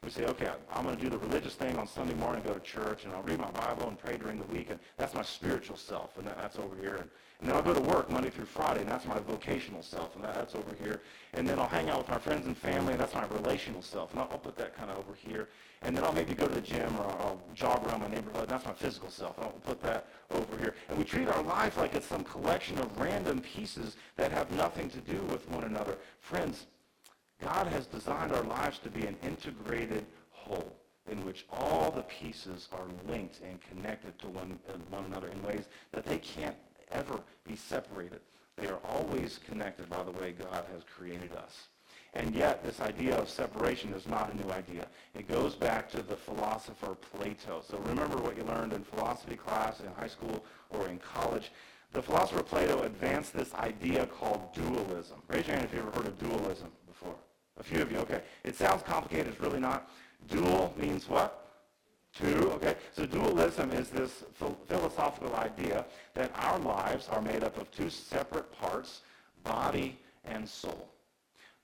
We 0.03 0.09
say, 0.09 0.25
okay, 0.25 0.49
I'm 0.73 0.83
going 0.83 0.97
to 0.97 1.01
do 1.01 1.09
the 1.09 1.17
religious 1.17 1.55
thing 1.55 1.77
on 1.77 1.87
Sunday 1.87 2.13
morning, 2.15 2.43
go 2.45 2.53
to 2.53 2.59
church, 2.59 3.05
and 3.05 3.13
I'll 3.13 3.23
read 3.23 3.39
my 3.39 3.51
Bible 3.51 3.87
and 3.87 3.97
pray 3.97 4.17
during 4.17 4.37
the 4.37 4.45
week, 4.45 4.69
and 4.69 4.77
that's 4.97 5.13
my 5.13 5.21
spiritual 5.21 5.77
self, 5.77 6.17
and 6.17 6.27
that's 6.27 6.59
over 6.59 6.75
here. 6.75 6.95
And, 6.95 7.09
and 7.39 7.49
then 7.49 7.55
I'll 7.55 7.63
go 7.63 7.73
to 7.73 7.81
work 7.81 8.09
Monday 8.09 8.29
through 8.29 8.45
Friday, 8.45 8.81
and 8.81 8.89
that's 8.89 9.05
my 9.05 9.19
vocational 9.19 9.81
self, 9.81 10.15
and 10.15 10.23
that's 10.23 10.55
over 10.55 10.75
here. 10.81 11.01
And 11.33 11.47
then 11.47 11.57
I'll 11.57 11.69
hang 11.69 11.89
out 11.89 11.99
with 11.99 12.09
my 12.09 12.17
friends 12.17 12.45
and 12.47 12.57
family, 12.57 12.91
and 12.93 13.01
that's 13.01 13.13
my 13.13 13.25
relational 13.27 13.81
self, 13.81 14.11
and 14.11 14.19
I'll, 14.19 14.27
I'll 14.29 14.39
put 14.39 14.57
that 14.57 14.75
kind 14.75 14.91
of 14.91 14.97
over 14.97 15.13
here. 15.15 15.47
And 15.81 15.95
then 15.95 16.03
I'll 16.03 16.13
maybe 16.13 16.33
go 16.33 16.47
to 16.47 16.53
the 16.53 16.61
gym, 16.61 16.97
or 16.97 17.05
I'll 17.05 17.41
jog 17.55 17.87
around 17.87 18.01
my 18.01 18.09
neighborhood, 18.09 18.41
and 18.41 18.49
that's 18.49 18.65
my 18.65 18.73
physical 18.73 19.09
self, 19.09 19.37
and 19.37 19.45
I'll 19.45 19.51
put 19.51 19.81
that 19.83 20.07
over 20.31 20.57
here. 20.57 20.75
And 20.89 20.97
we 20.97 21.05
treat 21.05 21.29
our 21.29 21.43
life 21.43 21.77
like 21.77 21.95
it's 21.95 22.07
some 22.07 22.25
collection 22.25 22.77
of 22.79 22.97
random 22.99 23.39
pieces 23.39 23.95
that 24.17 24.33
have 24.33 24.51
nothing 24.51 24.89
to 24.89 24.99
do 24.99 25.21
with 25.31 25.49
one 25.49 25.63
another. 25.63 25.97
Friends, 26.19 26.65
God 27.43 27.67
has 27.67 27.85
designed 27.87 28.31
our 28.31 28.43
lives 28.43 28.79
to 28.79 28.89
be 28.89 29.05
an 29.05 29.17
integrated 29.21 30.05
whole 30.31 30.73
in 31.11 31.25
which 31.25 31.45
all 31.51 31.91
the 31.91 32.03
pieces 32.03 32.69
are 32.71 33.11
linked 33.11 33.41
and 33.43 33.59
connected 33.61 34.17
to 34.19 34.27
one, 34.27 34.57
uh, 34.69 34.73
one 34.89 35.05
another 35.05 35.27
in 35.27 35.43
ways 35.43 35.65
that 35.91 36.05
they 36.05 36.17
can't 36.17 36.55
ever 36.91 37.19
be 37.45 37.55
separated. 37.55 38.21
They 38.55 38.67
are 38.67 38.79
always 38.87 39.39
connected 39.45 39.89
by 39.89 40.03
the 40.03 40.11
way 40.11 40.31
God 40.31 40.65
has 40.73 40.83
created 40.95 41.33
us. 41.35 41.67
And 42.13 42.35
yet, 42.35 42.63
this 42.63 42.79
idea 42.79 43.17
of 43.17 43.27
separation 43.27 43.91
is 43.93 44.07
not 44.07 44.31
a 44.31 44.37
new 44.37 44.51
idea. 44.51 44.87
It 45.15 45.27
goes 45.27 45.55
back 45.55 45.89
to 45.91 46.03
the 46.03 46.15
philosopher 46.15 46.95
Plato. 46.95 47.63
So 47.67 47.79
remember 47.79 48.17
what 48.17 48.37
you 48.37 48.43
learned 48.43 48.71
in 48.71 48.83
philosophy 48.83 49.35
class 49.35 49.79
in 49.79 49.87
high 49.93 50.07
school 50.07 50.45
or 50.69 50.87
in 50.87 50.99
college. 50.99 51.51
The 51.91 52.03
philosopher 52.03 52.43
Plato 52.43 52.83
advanced 52.83 53.33
this 53.33 53.53
idea 53.55 54.05
called 54.05 54.53
dualism. 54.53 55.17
Raise 55.27 55.47
your 55.47 55.55
hand 55.55 55.65
if 55.65 55.73
you 55.73 55.79
ever 55.79 55.91
heard 55.91 56.07
of 56.07 56.19
dualism. 56.19 56.69
A 57.59 57.63
few 57.63 57.81
of 57.81 57.91
you, 57.91 57.99
okay. 57.99 58.21
It 58.43 58.55
sounds 58.55 58.83
complicated, 58.83 59.27
it's 59.27 59.41
really 59.41 59.59
not. 59.59 59.89
Dual 60.29 60.73
means 60.77 61.07
what? 61.07 61.39
Two, 62.15 62.51
okay. 62.55 62.75
So 62.95 63.05
dualism 63.05 63.71
is 63.71 63.89
this 63.89 64.23
philosophical 64.67 65.35
idea 65.35 65.85
that 66.13 66.31
our 66.35 66.59
lives 66.59 67.07
are 67.09 67.21
made 67.21 67.43
up 67.43 67.57
of 67.57 67.71
two 67.71 67.89
separate 67.89 68.51
parts, 68.51 69.01
body 69.43 69.97
and 70.25 70.47
soul. 70.47 70.89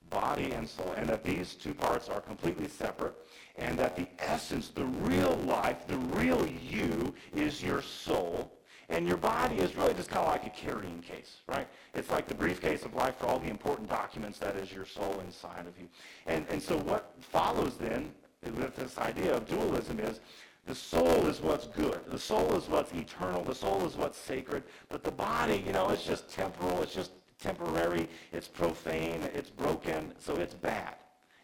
Body 0.08 0.52
and 0.52 0.68
soul. 0.68 0.92
And 0.96 1.08
that 1.08 1.22
these 1.22 1.54
two 1.54 1.74
parts 1.74 2.08
are 2.08 2.20
completely 2.20 2.68
separate 2.68 3.14
and 3.56 3.78
that 3.78 3.96
the 3.96 4.08
essence, 4.18 4.68
the 4.68 4.84
real 4.84 5.36
life, 5.46 5.86
the 5.86 5.98
real 5.98 6.46
you 6.46 7.14
is 7.34 7.62
your 7.62 7.82
soul 7.82 8.50
and 8.90 9.06
your 9.06 9.16
body 9.16 9.56
is 9.56 9.76
really 9.76 9.94
just 9.94 10.10
kind 10.10 10.26
of 10.26 10.32
like 10.32 10.46
a 10.46 10.50
carrying 10.50 11.00
case, 11.00 11.36
right? 11.46 11.68
It's 11.94 12.10
like 12.10 12.26
the 12.26 12.34
briefcase 12.34 12.84
of 12.84 12.94
life 12.94 13.16
for 13.18 13.26
all 13.26 13.38
the 13.38 13.48
important 13.48 13.88
documents 13.88 14.38
that 14.40 14.56
is 14.56 14.72
your 14.72 14.84
soul 14.84 15.20
inside 15.24 15.66
of 15.66 15.78
you. 15.78 15.88
And, 16.26 16.44
and 16.50 16.60
so 16.60 16.76
what 16.78 17.14
follows 17.20 17.76
then 17.78 18.12
with 18.42 18.76
this 18.76 18.98
idea 18.98 19.34
of 19.36 19.48
dualism 19.48 20.00
is 20.00 20.20
the 20.66 20.74
soul 20.74 21.26
is 21.26 21.40
what's 21.40 21.66
good. 21.68 22.00
The 22.08 22.18
soul 22.18 22.54
is 22.54 22.68
what's 22.68 22.92
eternal. 22.92 23.44
The 23.44 23.54
soul 23.54 23.86
is 23.86 23.96
what's 23.96 24.18
sacred. 24.18 24.64
But 24.88 25.04
the 25.04 25.10
body, 25.10 25.62
you 25.64 25.72
know, 25.72 25.88
it's 25.90 26.04
just 26.04 26.28
temporal. 26.28 26.82
It's 26.82 26.94
just 26.94 27.12
temporary. 27.40 28.08
It's 28.32 28.48
profane. 28.48 29.22
It's 29.34 29.50
broken. 29.50 30.12
So 30.18 30.36
it's 30.36 30.54
bad. 30.54 30.96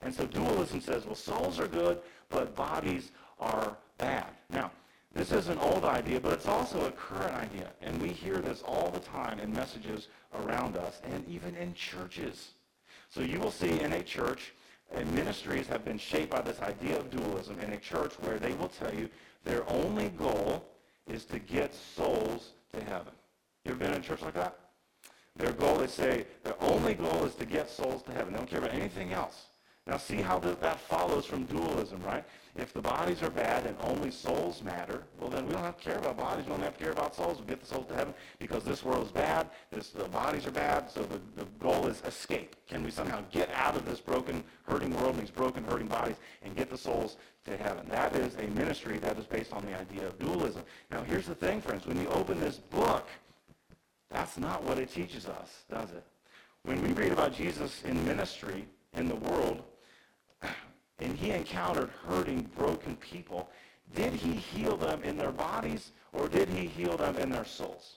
And 0.02 0.14
so 0.14 0.26
dualism 0.26 0.80
says, 0.80 1.06
well, 1.06 1.14
souls 1.14 1.58
are 1.58 1.68
good, 1.68 1.98
but 2.28 2.54
bodies 2.54 3.12
are 3.40 3.76
bad. 3.98 4.26
Now, 4.50 4.70
this 5.16 5.32
is 5.32 5.48
an 5.48 5.58
old 5.58 5.84
idea, 5.84 6.20
but 6.20 6.34
it's 6.34 6.46
also 6.46 6.84
a 6.84 6.92
current 6.92 7.34
idea. 7.34 7.70
And 7.80 8.00
we 8.00 8.08
hear 8.08 8.38
this 8.38 8.62
all 8.62 8.90
the 8.90 9.00
time 9.00 9.40
in 9.40 9.52
messages 9.52 10.08
around 10.34 10.76
us 10.76 11.00
and 11.04 11.26
even 11.26 11.56
in 11.56 11.72
churches. 11.74 12.50
So 13.08 13.22
you 13.22 13.40
will 13.40 13.50
see 13.50 13.80
in 13.80 13.94
a 13.94 14.02
church, 14.02 14.52
and 14.94 15.10
ministries 15.14 15.66
have 15.68 15.84
been 15.84 15.98
shaped 15.98 16.30
by 16.30 16.42
this 16.42 16.60
idea 16.60 16.98
of 16.98 17.10
dualism 17.10 17.58
in 17.60 17.72
a 17.72 17.78
church 17.78 18.12
where 18.20 18.38
they 18.38 18.52
will 18.54 18.68
tell 18.68 18.94
you 18.94 19.08
their 19.44 19.68
only 19.70 20.10
goal 20.10 20.64
is 21.06 21.24
to 21.26 21.38
get 21.38 21.74
souls 21.74 22.50
to 22.74 22.84
heaven. 22.84 23.12
You 23.64 23.70
ever 23.70 23.78
been 23.78 23.92
in 23.92 24.00
a 24.00 24.04
church 24.04 24.22
like 24.22 24.34
that? 24.34 24.58
Their 25.36 25.52
goal, 25.52 25.78
they 25.78 25.86
say, 25.86 26.26
their 26.44 26.56
only 26.60 26.94
goal 26.94 27.24
is 27.24 27.34
to 27.36 27.46
get 27.46 27.70
souls 27.70 28.02
to 28.04 28.12
heaven. 28.12 28.32
They 28.32 28.38
don't 28.38 28.50
care 28.50 28.58
about 28.58 28.74
anything 28.74 29.12
else. 29.12 29.46
Now 29.86 29.98
see 29.98 30.16
how 30.16 30.38
that 30.40 30.80
follows 30.80 31.26
from 31.26 31.44
dualism, 31.44 32.02
right? 32.02 32.24
If 32.58 32.72
the 32.72 32.80
bodies 32.80 33.22
are 33.22 33.30
bad 33.30 33.66
and 33.66 33.76
only 33.80 34.10
souls 34.10 34.62
matter, 34.62 35.04
well 35.20 35.28
then 35.28 35.46
we 35.46 35.52
don't 35.52 35.62
have 35.62 35.76
to 35.76 35.84
care 35.84 35.98
about 35.98 36.16
bodies. 36.16 36.46
We 36.46 36.52
don't 36.52 36.62
have 36.62 36.76
to 36.78 36.82
care 36.82 36.92
about 36.92 37.14
souls. 37.14 37.38
We 37.38 37.46
get 37.46 37.60
the 37.60 37.66
souls 37.66 37.86
to 37.88 37.94
heaven 37.94 38.14
because 38.38 38.64
this 38.64 38.82
world 38.82 39.04
is 39.04 39.12
bad. 39.12 39.50
This, 39.70 39.90
the 39.90 40.04
bodies 40.08 40.46
are 40.46 40.50
bad. 40.50 40.90
So 40.90 41.02
the, 41.02 41.20
the 41.36 41.46
goal 41.60 41.86
is 41.86 42.02
escape. 42.06 42.56
Can 42.66 42.82
we 42.82 42.90
somehow 42.90 43.22
get 43.30 43.50
out 43.52 43.76
of 43.76 43.84
this 43.84 44.00
broken, 44.00 44.42
hurting 44.66 44.94
world 44.96 45.14
and 45.14 45.22
these 45.22 45.30
broken, 45.30 45.64
hurting 45.64 45.88
bodies 45.88 46.16
and 46.42 46.56
get 46.56 46.70
the 46.70 46.78
souls 46.78 47.16
to 47.44 47.56
heaven? 47.56 47.86
That 47.90 48.16
is 48.16 48.34
a 48.36 48.46
ministry 48.48 48.98
that 48.98 49.18
is 49.18 49.26
based 49.26 49.52
on 49.52 49.64
the 49.66 49.78
idea 49.78 50.06
of 50.06 50.18
dualism. 50.18 50.62
Now 50.90 51.02
here's 51.02 51.26
the 51.26 51.34
thing, 51.34 51.60
friends. 51.60 51.86
When 51.86 52.00
you 52.00 52.08
open 52.08 52.40
this 52.40 52.56
book, 52.56 53.06
that's 54.10 54.38
not 54.38 54.64
what 54.64 54.78
it 54.78 54.90
teaches 54.90 55.26
us, 55.26 55.64
does 55.70 55.90
it? 55.90 56.04
When 56.62 56.82
we 56.82 56.92
read 56.92 57.12
about 57.12 57.34
Jesus 57.34 57.82
in 57.84 58.02
ministry 58.06 58.66
in 58.94 59.08
the 59.08 59.14
world, 59.16 59.62
and 60.98 61.16
he 61.16 61.30
encountered 61.30 61.90
hurting, 62.06 62.48
broken 62.56 62.96
people, 62.96 63.50
did 63.94 64.12
he 64.12 64.32
heal 64.32 64.76
them 64.76 65.02
in 65.02 65.16
their 65.16 65.30
bodies 65.30 65.92
or 66.12 66.28
did 66.28 66.48
he 66.48 66.66
heal 66.66 66.96
them 66.96 67.16
in 67.16 67.30
their 67.30 67.44
souls? 67.44 67.96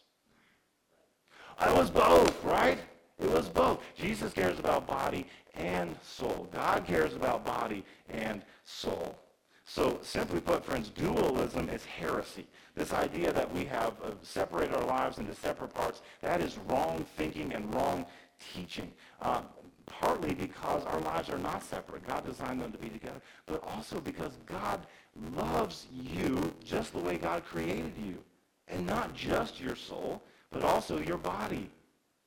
It 1.61 1.75
was 1.75 1.89
both, 1.89 2.43
right? 2.43 2.79
It 3.19 3.29
was 3.29 3.49
both. 3.49 3.81
Jesus 3.97 4.33
cares 4.33 4.59
about 4.59 4.87
body 4.87 5.25
and 5.55 5.95
soul. 6.01 6.47
God 6.53 6.85
cares 6.85 7.13
about 7.13 7.45
body 7.45 7.83
and 8.09 8.41
soul. 8.63 9.17
So 9.65 9.99
simply 10.01 10.39
put, 10.39 10.65
friends, 10.65 10.89
dualism 10.89 11.69
is 11.69 11.85
heresy. 11.85 12.47
This 12.75 12.93
idea 12.93 13.31
that 13.33 13.53
we 13.53 13.65
have 13.65 13.93
uh, 14.03 14.11
separated 14.23 14.75
our 14.75 14.85
lives 14.85 15.17
into 15.19 15.35
separate 15.35 15.73
parts, 15.73 16.01
that 16.21 16.41
is 16.41 16.57
wrong 16.67 17.05
thinking 17.17 17.53
and 17.53 17.73
wrong 17.75 18.05
teaching. 18.53 18.91
Um, 19.21 19.45
partly 19.89 20.33
because 20.33 20.85
our 20.85 21.01
lives 21.01 21.29
are 21.29 21.37
not 21.37 21.63
separate. 21.63 22.07
God 22.07 22.25
designed 22.25 22.61
them 22.61 22.71
to 22.71 22.77
be 22.77 22.89
together. 22.89 23.21
But 23.45 23.63
also 23.67 23.99
because 23.99 24.33
God 24.45 24.85
loves 25.35 25.87
you 25.91 26.53
just 26.63 26.93
the 26.93 26.99
way 26.99 27.17
God 27.17 27.43
created 27.43 27.93
you. 27.97 28.17
And 28.67 28.85
not 28.85 29.15
just 29.15 29.59
your 29.59 29.75
soul, 29.75 30.21
but 30.51 30.63
also 30.63 30.99
your 30.99 31.17
body. 31.17 31.69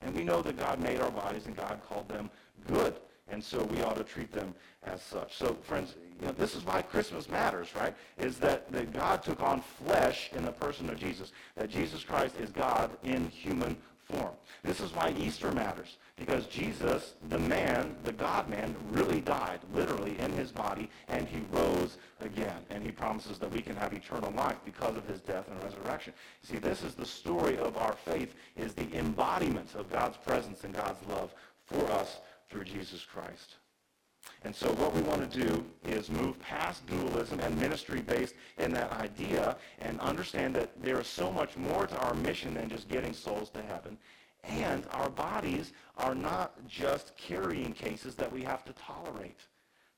And 0.01 0.15
we 0.15 0.25
know 0.25 0.43
that 0.43 0.59
God 0.59 0.81
made 0.81 1.01
our 1.01 1.11
bodies 1.11 1.47
and 1.47 1.57
God 1.57 1.81
called 1.89 2.09
them 2.09 2.31
good. 2.67 2.97
And 3.29 3.43
so 3.43 3.65
we 3.65 3.81
ought 3.83 3.97
to 3.97 4.05
treat 4.05 4.33
them 4.33 4.55
as 4.83 5.01
such. 5.01 5.37
So, 5.37 5.57
friends, 5.63 5.95
you 6.21 6.27
know, 6.27 6.33
this 6.33 6.55
is 6.55 6.65
why 6.65 6.83
Christmas 6.83 7.29
matters, 7.29 7.69
right? 7.75 7.95
Is 8.19 8.39
that, 8.39 8.71
that 8.73 8.93
God 8.93 9.23
took 9.23 9.41
on 9.43 9.61
flesh 9.61 10.31
in 10.35 10.45
the 10.45 10.53
person 10.53 10.91
of 10.91 10.99
Jesus. 10.99 11.33
That 11.57 11.71
Jesus 11.71 12.03
Christ 12.03 12.35
is 12.41 12.51
God 12.51 12.91
in 13.05 13.29
human 13.29 13.77
form. 14.05 14.33
This 14.63 14.81
is 14.81 14.95
why 14.95 15.15
Easter 15.19 15.51
matters, 15.53 15.97
because 16.17 16.47
Jesus, 16.47 17.15
the 17.29 17.39
man, 17.39 17.97
the 18.05 18.13
God-man, 18.13 18.75
really 18.91 19.21
died, 19.21 19.61
literally, 19.75 20.19
in 20.19 20.33
his 20.33 20.53
body, 20.53 20.91
and 21.09 21.27
he 21.27 21.43
rose 21.51 21.99
again. 22.21 22.63
And 22.71 22.85
he 22.85 22.93
promises 22.93 23.39
that 23.39 23.51
we 23.51 23.61
can 23.61 23.77
have 23.77 23.93
eternal 23.93 24.33
life 24.33 24.59
because 24.65 24.97
of 24.97 25.07
his 25.07 25.21
death 25.21 25.49
and 25.49 25.63
resurrection. 25.63 26.13
See, 26.43 26.59
this 26.59 26.83
is 26.83 26.95
the 26.95 27.07
story 27.07 27.59
of 27.59 27.77
our 27.77 27.95
faith, 28.05 28.35
is 28.57 28.75
the 28.75 28.93
embodiment 28.97 29.75
of 29.75 29.91
God's 29.91 30.17
presence 30.17 30.65
and 30.65 30.75
God's 30.75 31.05
love 31.09 31.35
for 31.67 31.85
us 31.93 32.21
through 32.51 32.65
Jesus 32.65 33.05
Christ. 33.05 33.57
And 34.45 34.55
so 34.55 34.73
what 34.73 34.95
we 34.95 35.03
want 35.03 35.31
to 35.31 35.41
do 35.41 35.65
is 35.85 36.11
move 36.11 36.41
past 36.41 36.87
dualism 36.87 37.41
and 37.41 37.59
ministry 37.59 38.01
based 38.01 38.35
in 38.59 38.73
that 38.73 38.93
idea 38.93 39.57
and 39.81 40.01
understand 40.01 40.55
that 40.57 40.71
there 40.83 41.01
is 41.01 41.07
so 41.07 41.31
much 41.31 41.57
more 41.57 41.87
to 41.87 41.97
our 41.99 42.15
mission 42.15 42.55
than 42.55 42.69
just 42.69 42.89
getting 42.89 43.13
souls 43.13 43.51
to 43.51 43.63
heaven. 43.63 43.97
And 44.45 44.85
our 44.91 45.09
bodies 45.09 45.73
are 45.97 46.15
not 46.15 46.53
just 46.67 47.17
carrying 47.17 47.73
cases 47.73 48.17
that 48.17 48.33
we 48.33 48.43
have 48.43 48.65
to 48.65 48.73
tolerate. 48.73 49.41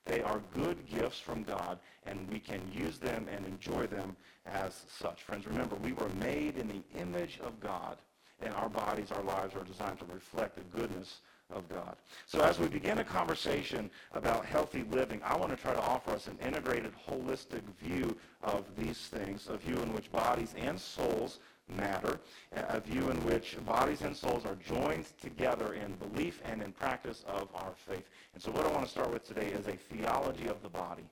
They 0.05 0.21
are 0.21 0.43
good 0.53 0.87
gifts 0.87 1.19
from 1.19 1.45
God, 1.45 1.79
and 2.05 2.29
we 2.31 2.39
can 2.39 2.61
use 2.71 2.99
them 2.99 3.27
and 3.35 3.47
enjoy 3.47 3.87
them 3.87 4.15
as 4.45 4.85
such. 4.99 5.23
Friends, 5.23 5.47
remember, 5.47 5.77
we 5.77 5.95
were 5.95 6.11
made 6.21 6.59
in 6.59 6.69
the 6.69 7.01
image 7.01 7.41
of 7.43 7.59
God, 7.61 7.97
and 8.43 8.53
our 8.55 8.69
bodies, 8.69 9.11
our 9.11 9.23
lives 9.23 9.55
are 9.55 9.65
designed 9.65 9.99
to 10.01 10.05
reflect 10.13 10.57
the 10.57 10.79
goodness 10.79 11.21
of 11.53 11.69
God. 11.69 11.97
So 12.27 12.41
as 12.41 12.59
we 12.59 12.69
begin 12.69 12.99
a 12.99 13.05
conversation 13.05 13.91
about 14.13 14.45
healthy 14.45 14.85
living, 14.91 15.21
I 15.25 15.37
want 15.37 15.51
to 15.51 15.57
try 15.57 15.73
to 15.73 15.81
offer 15.81 16.13
us 16.13 16.27
an 16.27 16.39
integrated, 16.45 16.93
holistic 17.09 17.63
view 17.83 18.17
of 18.43 18.65
these 18.77 18.99
things, 18.99 19.49
a 19.49 19.57
view 19.57 19.77
in 19.79 19.93
which 19.93 20.11
bodies 20.11 20.55
and 20.57 20.79
souls 20.79 21.41
matter, 21.69 22.21
a 22.53 22.81
view 22.81 23.11
in 23.11 23.25
which 23.25 23.57
bodies 23.65 24.03
and 24.03 24.17
souls 24.17 24.45
are 24.45 24.57
joined 24.57 25.07
together 25.21 25.75
in 25.75 25.95
belief 25.95 26.43
and 26.45 26.63
in 26.63 26.73
practice 26.73 27.25
of 27.27 27.49
our 27.55 27.73
faith. 27.77 28.09
And 28.35 28.43
so 28.43 28.51
what 28.51 28.67
I 28.67 28.73
want 28.73 28.85
to 28.85 28.91
start 28.91 29.13
with 29.13 29.27
today 29.27 29.49
is 29.49 29.67
a 29.67 29.73
theology 29.73 30.47
of 30.47 30.63
the 30.63 30.69
body. 30.69 31.05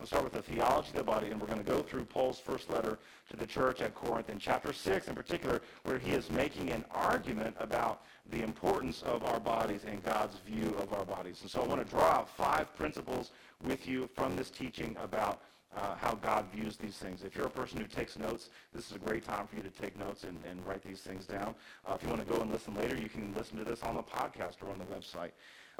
I'll 0.00 0.06
start 0.06 0.24
with 0.24 0.32
the 0.32 0.42
theology 0.42 0.90
of 0.90 0.96
the 0.96 1.02
body, 1.02 1.28
and 1.28 1.40
we're 1.40 1.46
going 1.46 1.64
to 1.64 1.70
go 1.70 1.82
through 1.82 2.04
Paul's 2.04 2.38
first 2.38 2.70
letter 2.70 2.98
to 3.30 3.36
the 3.36 3.46
church 3.46 3.80
at 3.80 3.94
Corinth 3.94 4.28
in 4.28 4.38
chapter 4.38 4.72
6 4.72 5.08
in 5.08 5.14
particular, 5.14 5.60
where 5.84 5.98
he 5.98 6.12
is 6.12 6.30
making 6.30 6.70
an 6.70 6.84
argument 6.92 7.56
about 7.58 8.02
the 8.30 8.42
importance 8.42 9.02
of 9.02 9.24
our 9.24 9.40
bodies 9.40 9.80
and 9.86 10.02
God's 10.04 10.36
view 10.46 10.74
of 10.80 10.92
our 10.92 11.04
bodies. 11.04 11.38
And 11.42 11.50
so 11.50 11.62
I 11.62 11.66
want 11.66 11.84
to 11.84 11.90
draw 11.90 12.04
out 12.04 12.28
five 12.28 12.74
principles 12.76 13.30
with 13.64 13.88
you 13.88 14.08
from 14.14 14.36
this 14.36 14.50
teaching 14.50 14.96
about 15.02 15.40
uh, 15.76 15.94
how 15.96 16.14
God 16.14 16.46
views 16.54 16.76
these 16.76 16.96
things. 16.96 17.22
If 17.22 17.36
you're 17.36 17.46
a 17.46 17.50
person 17.50 17.78
who 17.78 17.86
takes 17.86 18.18
notes, 18.18 18.50
this 18.74 18.90
is 18.90 18.96
a 18.96 18.98
great 18.98 19.24
time 19.24 19.46
for 19.46 19.56
you 19.56 19.62
to 19.62 19.70
take 19.70 19.98
notes 19.98 20.24
and, 20.24 20.38
and 20.50 20.64
write 20.66 20.82
these 20.82 21.00
things 21.00 21.26
down. 21.26 21.54
Uh, 21.86 21.94
if 21.94 22.02
you 22.02 22.08
want 22.08 22.26
to 22.26 22.32
go 22.32 22.40
and 22.40 22.50
listen 22.50 22.74
later, 22.74 22.96
you 22.96 23.08
can 23.08 23.34
listen 23.36 23.58
to 23.58 23.64
this 23.64 23.82
on 23.82 23.94
the 23.94 24.02
podcast 24.02 24.62
or 24.62 24.70
on 24.70 24.78
the 24.78 24.84
website. 24.86 25.30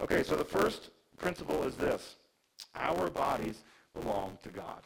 Okay, 0.00 0.22
so 0.22 0.36
the 0.36 0.44
first 0.44 0.90
principle 1.16 1.64
is 1.64 1.74
this. 1.76 2.16
Our 2.74 3.10
bodies 3.10 3.64
belong 3.94 4.38
to 4.42 4.50
God. 4.50 4.82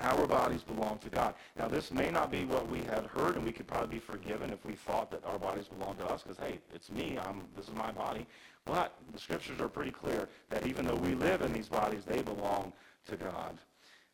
Our 0.00 0.26
bodies 0.26 0.62
belong 0.62 0.98
to 0.98 1.08
God. 1.08 1.34
Now, 1.58 1.68
this 1.68 1.90
may 1.90 2.10
not 2.10 2.30
be 2.30 2.44
what 2.44 2.68
we 2.68 2.80
had 2.80 3.06
heard, 3.06 3.36
and 3.36 3.44
we 3.44 3.52
could 3.52 3.66
probably 3.66 3.96
be 3.96 3.98
forgiven 3.98 4.50
if 4.50 4.64
we 4.64 4.74
thought 4.74 5.10
that 5.10 5.24
our 5.24 5.38
bodies 5.38 5.68
belong 5.68 5.96
to 5.96 6.06
us, 6.06 6.22
because, 6.22 6.38
hey, 6.38 6.58
it's 6.74 6.90
me. 6.90 7.18
I'm, 7.20 7.42
this 7.56 7.68
is 7.68 7.74
my 7.74 7.92
body. 7.92 8.26
But 8.64 8.94
the 9.12 9.18
scriptures 9.18 9.60
are 9.60 9.68
pretty 9.68 9.92
clear 9.92 10.28
that 10.50 10.66
even 10.66 10.86
though 10.86 10.96
we 10.96 11.14
live 11.14 11.40
in 11.42 11.52
these 11.52 11.68
bodies, 11.68 12.04
they 12.04 12.20
belong 12.20 12.72
to 13.08 13.16
God. 13.16 13.56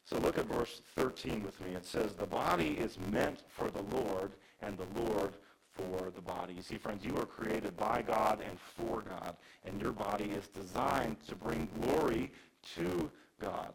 So 0.04 0.18
look 0.18 0.38
at 0.38 0.46
verse 0.46 0.82
13 0.94 1.42
with 1.42 1.60
me. 1.60 1.74
It 1.74 1.86
says, 1.86 2.12
the 2.12 2.26
body 2.26 2.76
is 2.78 2.98
meant 3.10 3.42
for 3.48 3.70
the 3.70 3.82
Lord, 3.82 4.32
and 4.60 4.78
the 4.78 5.00
Lord 5.00 5.34
for 5.72 6.10
the 6.14 6.20
body. 6.20 6.54
You 6.54 6.62
see, 6.62 6.76
friends, 6.76 7.04
you 7.04 7.16
are 7.16 7.26
created 7.26 7.76
by 7.76 8.02
God 8.02 8.40
and 8.46 8.58
for 8.60 9.02
God, 9.02 9.36
and 9.64 9.80
your 9.80 9.92
body 9.92 10.30
is 10.30 10.48
designed 10.48 11.16
to 11.28 11.34
bring 11.34 11.68
glory 11.80 12.30
to 12.76 13.10
God. 13.40 13.72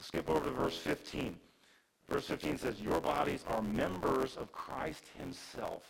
Skip 0.00 0.28
over 0.28 0.44
to 0.44 0.50
verse 0.50 0.76
15. 0.76 1.36
Verse 2.08 2.26
15 2.28 2.58
says, 2.58 2.80
Your 2.80 3.00
bodies 3.00 3.44
are 3.48 3.62
members 3.62 4.36
of 4.36 4.52
Christ 4.52 5.04
himself. 5.18 5.82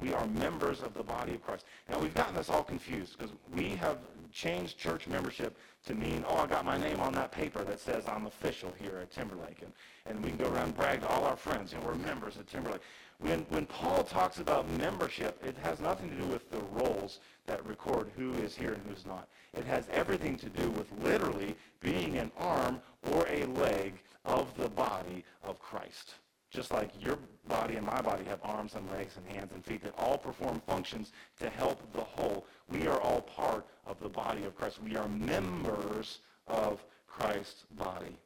We 0.00 0.12
are 0.12 0.26
members 0.26 0.82
of 0.82 0.92
the 0.94 1.04
body 1.04 1.34
of 1.34 1.44
Christ. 1.44 1.66
Now, 1.88 2.00
we've 2.00 2.14
gotten 2.14 2.34
this 2.34 2.48
all 2.48 2.64
confused 2.64 3.16
because 3.16 3.32
we 3.54 3.70
have 3.76 3.98
changed 4.32 4.76
church 4.76 5.06
membership 5.06 5.56
to 5.86 5.94
mean, 5.94 6.24
oh, 6.26 6.38
I 6.38 6.46
got 6.46 6.64
my 6.64 6.76
name 6.76 6.98
on 6.98 7.12
that 7.12 7.30
paper 7.30 7.62
that 7.62 7.78
says 7.78 8.04
I'm 8.08 8.26
official 8.26 8.72
here 8.80 8.98
at 9.00 9.12
Timberlake. 9.12 9.62
And, 9.62 9.72
and 10.06 10.24
we 10.24 10.30
can 10.30 10.38
go 10.38 10.50
around 10.52 10.64
and 10.64 10.76
brag 10.76 11.02
to 11.02 11.08
all 11.08 11.24
our 11.24 11.36
friends, 11.36 11.72
you 11.72 11.78
know, 11.78 11.86
we're 11.86 11.94
members 11.94 12.36
at 12.36 12.48
Timberlake. 12.48 12.80
When, 13.18 13.40
when 13.48 13.66
Paul 13.66 14.02
talks 14.02 14.38
about 14.38 14.68
membership, 14.72 15.42
it 15.44 15.56
has 15.62 15.80
nothing 15.80 16.10
to 16.10 16.16
do 16.16 16.26
with 16.26 16.50
the 16.50 16.60
rolls 16.72 17.20
that 17.46 17.64
record 17.66 18.10
who 18.16 18.32
is 18.34 18.56
here 18.56 18.72
and 18.72 18.82
who's 18.88 19.06
not. 19.06 19.28
It 19.52 19.64
has 19.64 19.88
everything 19.92 20.36
to 20.38 20.48
do 20.48 20.70
with 20.70 20.86
literally 21.02 21.54
being 21.80 22.18
an 22.18 22.32
arm 22.38 22.80
or 23.12 23.26
a 23.28 23.44
leg 23.46 23.94
of 24.24 24.56
the 24.56 24.68
body 24.68 25.24
of 25.42 25.60
Christ. 25.60 26.14
Just 26.50 26.70
like 26.70 26.90
your 27.00 27.18
body 27.48 27.76
and 27.76 27.86
my 27.86 28.00
body 28.00 28.24
have 28.24 28.38
arms 28.42 28.74
and 28.74 28.88
legs 28.90 29.16
and 29.16 29.26
hands 29.36 29.52
and 29.52 29.64
feet 29.64 29.82
that 29.82 29.94
all 29.98 30.16
perform 30.16 30.60
functions 30.66 31.12
to 31.40 31.50
help 31.50 31.80
the 31.92 32.00
whole, 32.00 32.46
we 32.70 32.86
are 32.86 33.00
all 33.00 33.22
part 33.22 33.66
of 33.86 33.98
the 34.00 34.08
body 34.08 34.44
of 34.44 34.56
Christ. 34.56 34.80
We 34.82 34.96
are 34.96 35.08
members 35.08 36.20
of 36.46 36.84
Christ's 37.08 37.64
body. 37.72 38.16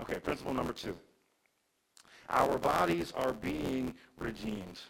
Okay, 0.00 0.18
principle 0.20 0.54
number 0.54 0.72
two. 0.72 0.96
Our 2.32 2.56
bodies 2.56 3.12
are 3.14 3.34
being 3.34 3.94
redeemed. 4.18 4.80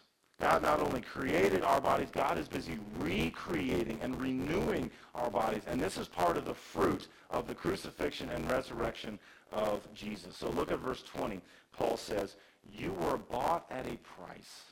God 0.41 0.63
not 0.63 0.81
only 0.81 1.01
created 1.01 1.63
our 1.63 1.81
bodies, 1.81 2.09
God 2.13 2.39
is 2.39 2.49
busy 2.49 2.79
recreating 2.99 3.99
and 4.01 4.21
renewing 4.21 4.91
our 5.15 5.31
bodies. 5.31 5.63
And 5.67 5.81
this 5.81 5.99
is 5.99 6.09
part 6.09 6.37
of 6.37 6.45
the 6.45 6.55
fruit 6.55 7.09
of 7.31 7.47
the 7.47 7.55
crucifixion 7.55 8.29
and 8.31 8.49
resurrection 8.51 9.19
of 9.53 9.87
Jesus. 9.93 10.37
So 10.37 10.51
look 10.51 10.71
at 10.71 10.79
verse 10.79 11.03
20. 11.03 11.41
Paul 11.73 11.97
says, 11.97 12.37
you 12.73 12.93
were 12.93 13.19
bought 13.19 13.67
at 13.71 13.87
a 13.87 13.99
price. 13.99 14.63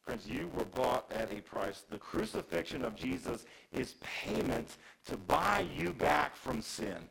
Friends, 0.00 0.26
you 0.26 0.50
were 0.56 0.64
bought 0.64 1.10
at 1.12 1.32
a 1.32 1.40
price. 1.42 1.84
The 1.88 1.98
crucifixion 1.98 2.84
of 2.84 2.94
Jesus 2.94 3.44
is 3.72 3.96
payment 4.00 4.76
to 5.06 5.16
buy 5.16 5.66
you 5.76 5.92
back 5.92 6.34
from 6.34 6.62
sin 6.62 7.08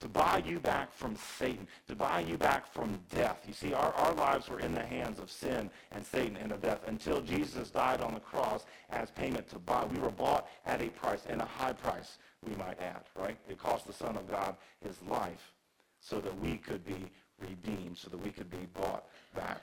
to 0.00 0.08
buy 0.08 0.42
you 0.46 0.58
back 0.58 0.92
from 0.92 1.16
Satan, 1.16 1.66
to 1.88 1.94
buy 1.94 2.20
you 2.20 2.36
back 2.36 2.72
from 2.72 2.98
death. 3.14 3.42
You 3.46 3.52
see, 3.52 3.72
our, 3.74 3.92
our 3.94 4.14
lives 4.14 4.48
were 4.48 4.60
in 4.60 4.74
the 4.74 4.82
hands 4.82 5.18
of 5.18 5.30
sin 5.30 5.70
and 5.92 6.04
Satan 6.04 6.36
and 6.36 6.52
of 6.52 6.62
death 6.62 6.80
until 6.86 7.20
Jesus 7.20 7.70
died 7.70 8.00
on 8.00 8.14
the 8.14 8.20
cross 8.20 8.64
as 8.90 9.10
payment 9.10 9.48
to 9.50 9.58
buy. 9.58 9.84
We 9.84 9.98
were 9.98 10.10
bought 10.10 10.48
at 10.66 10.80
a 10.80 10.88
price, 10.88 11.22
and 11.28 11.40
a 11.40 11.46
high 11.46 11.72
price, 11.72 12.18
we 12.48 12.54
might 12.56 12.80
add, 12.80 13.02
right? 13.14 13.36
It 13.48 13.58
cost 13.58 13.86
the 13.86 13.92
Son 13.92 14.16
of 14.16 14.30
God 14.30 14.56
his 14.82 14.96
life 15.08 15.52
so 16.00 16.20
that 16.20 16.38
we 16.40 16.56
could 16.56 16.84
be 16.84 17.10
redeemed, 17.38 17.98
so 17.98 18.08
that 18.10 18.22
we 18.22 18.30
could 18.30 18.50
be 18.50 18.66
bought 18.74 19.04
back. 19.34 19.62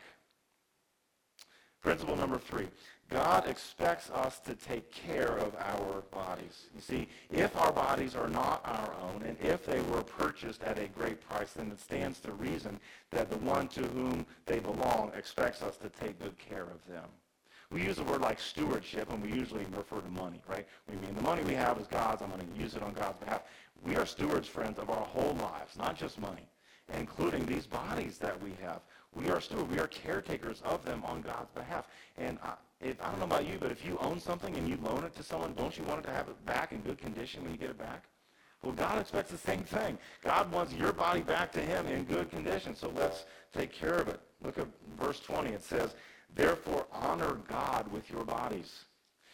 Principle 1.82 2.16
number 2.16 2.38
three, 2.38 2.68
God 3.10 3.48
expects 3.48 4.10
us 4.10 4.40
to 4.40 4.54
take 4.54 4.92
care 4.92 5.38
of 5.38 5.56
our 5.56 6.02
bodies. 6.12 6.66
You 6.76 6.82
see, 6.82 7.08
if 7.32 7.56
our 7.56 7.72
bodies 7.72 8.16
are 8.16 8.28
not 8.28 8.62
our 8.66 8.94
own, 9.02 9.24
and 9.24 9.38
if 9.40 9.66
they 9.66 9.80
were 9.82 10.04
purchased 10.04 10.62
at 10.64 10.78
a 10.78 10.88
great 10.88 11.22
price, 11.30 11.54
then 11.54 11.72
it 11.72 11.80
stands 11.80 12.20
to 12.22 12.34
reason 12.34 12.80
that 13.12 13.30
the 13.30 13.38
one 13.38 13.70
to 13.70 13.82
whom 13.82 14.26
they 14.46 14.60
belong 14.60 15.12
expects 15.16 15.62
us 15.62 15.78
to 15.78 15.90
take 15.90 16.20
good 16.20 16.38
care 16.38 16.64
of 16.64 16.86
them. 16.90 17.06
We 17.72 17.84
use 17.84 18.00
a 18.00 18.04
word 18.04 18.22
like 18.22 18.40
stewardship, 18.40 19.12
and 19.12 19.22
we 19.22 19.32
usually 19.32 19.66
refer 19.76 20.00
to 20.00 20.10
money, 20.10 20.42
right? 20.50 20.68
We 20.90 20.96
mean 20.98 21.16
the 21.16 21.22
money 21.22 21.44
we 21.44 21.54
have 21.54 21.80
is 21.80 21.88
God's. 21.88 22.22
I'm 22.22 22.30
going 22.30 22.42
to 22.42 22.62
use 22.62 22.76
it 22.76 22.84
on 22.84 22.94
God's 22.94 23.20
behalf. 23.20 23.44
We 23.86 23.96
are 23.96 24.06
stewards, 24.06 24.48
friends, 24.48 24.80
of 24.80 24.90
our 24.90 25.06
whole 25.06 25.36
lives, 25.36 25.78
not 25.78 25.98
just 25.98 26.20
money, 26.20 26.48
including 26.96 27.46
these 27.46 27.66
bodies 27.66 28.18
that 28.20 28.42
we 28.42 28.52
have. 28.62 28.82
We 29.16 29.30
are 29.30 29.42
stewards. 29.42 29.70
We 29.70 29.80
are 29.80 29.88
caretakers 29.88 30.62
of 30.64 30.86
them 30.86 31.04
on 31.04 31.22
God's 31.22 31.50
behalf. 31.52 31.88
And 32.18 32.38
I, 32.44 32.54
if, 32.82 33.02
I 33.02 33.10
don't 33.10 33.20
know 33.20 33.26
about 33.26 33.48
you, 33.48 33.58
but 33.60 33.72
if 33.72 33.86
you 33.86 33.98
own 34.00 34.20
something 34.20 34.56
and 34.56 34.68
you 34.68 34.78
loan 34.84 35.04
it 35.04 35.16
to 35.16 35.24
someone, 35.24 35.54
don't 35.56 35.78
you 35.78 35.84
want 35.86 36.00
it 36.00 36.08
to 36.08 36.14
have 36.14 36.28
it 36.28 36.46
back 36.46 36.72
in 36.72 36.82
good 36.82 37.00
condition 37.00 37.44
when 37.44 37.52
you 37.52 37.58
get 37.58 37.70
it 37.72 37.80
back? 37.80 38.04
Well, 38.64 38.74
God 38.74 39.00
expects 39.00 39.32
the 39.32 39.38
same 39.38 39.64
thing. 39.64 39.98
God 40.24 40.52
wants 40.52 40.74
your 40.74 40.92
body 40.92 41.22
back 41.22 41.52
to 41.54 41.60
him 41.60 41.86
in 41.88 42.04
good 42.06 42.30
condition. 42.30 42.76
So 42.76 42.92
let's 42.96 43.26
take 43.56 43.72
care 43.72 43.96
of 43.96 44.08
it. 44.08 44.20
Look 44.44 44.58
at 44.58 44.68
verse 45.00 45.20
20. 45.20 45.52
It 45.52 45.64
says, 45.64 45.96
therefore 46.36 46.86
honor 46.92 47.38
God 47.48 47.92
with 47.92 48.10
your 48.10 48.24
bodies. 48.24 48.86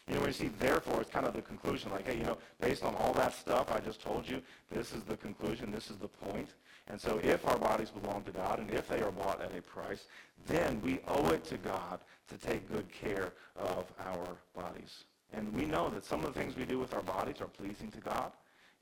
You 0.08 0.16
know, 0.16 0.22
when 0.22 0.30
you 0.30 0.34
see 0.34 0.52
therefore, 0.60 1.00
it's 1.02 1.10
kind 1.10 1.26
of 1.26 1.34
the 1.34 1.42
conclusion. 1.42 1.92
Like, 1.92 2.06
hey, 2.06 2.18
you 2.18 2.24
know, 2.24 2.38
based 2.60 2.84
on 2.84 2.94
all 2.96 3.14
that 3.14 3.34
stuff 3.34 3.72
I 3.72 3.80
just 3.80 4.02
told 4.02 4.28
you, 4.28 4.42
this 4.70 4.94
is 4.94 5.04
the 5.04 5.16
conclusion. 5.16 5.72
This 5.72 5.90
is 5.90 5.98
the 5.98 6.10
point. 6.10 6.50
And 6.88 7.00
so 7.00 7.20
if 7.24 7.48
our 7.48 7.58
bodies 7.58 7.90
belong 7.90 8.24
to 8.24 8.32
God 8.32 8.60
and 8.60 8.70
if 8.70 8.88
they 8.90 9.02
are 9.02 9.12
bought 9.12 9.42
at 9.42 9.58
a 9.58 9.62
price, 9.62 10.06
then 10.48 10.82
we 10.82 11.00
owe 11.08 11.30
it 11.30 11.44
to 11.46 11.58
God 11.58 12.00
to 12.28 12.38
take 12.38 12.70
good 12.72 12.92
care 12.92 13.32
of 13.56 13.86
our 14.00 14.36
bodies. 14.54 15.06
And 15.34 15.52
we 15.54 15.66
know 15.66 15.90
that 15.90 16.04
some 16.04 16.24
of 16.24 16.34
the 16.34 16.40
things 16.40 16.56
we 16.56 16.66
do 16.66 16.80
with 16.80 16.94
our 16.94 17.02
bodies 17.02 17.42
are 17.42 17.48
pleasing 17.48 17.90
to 17.92 18.00
God, 18.00 18.32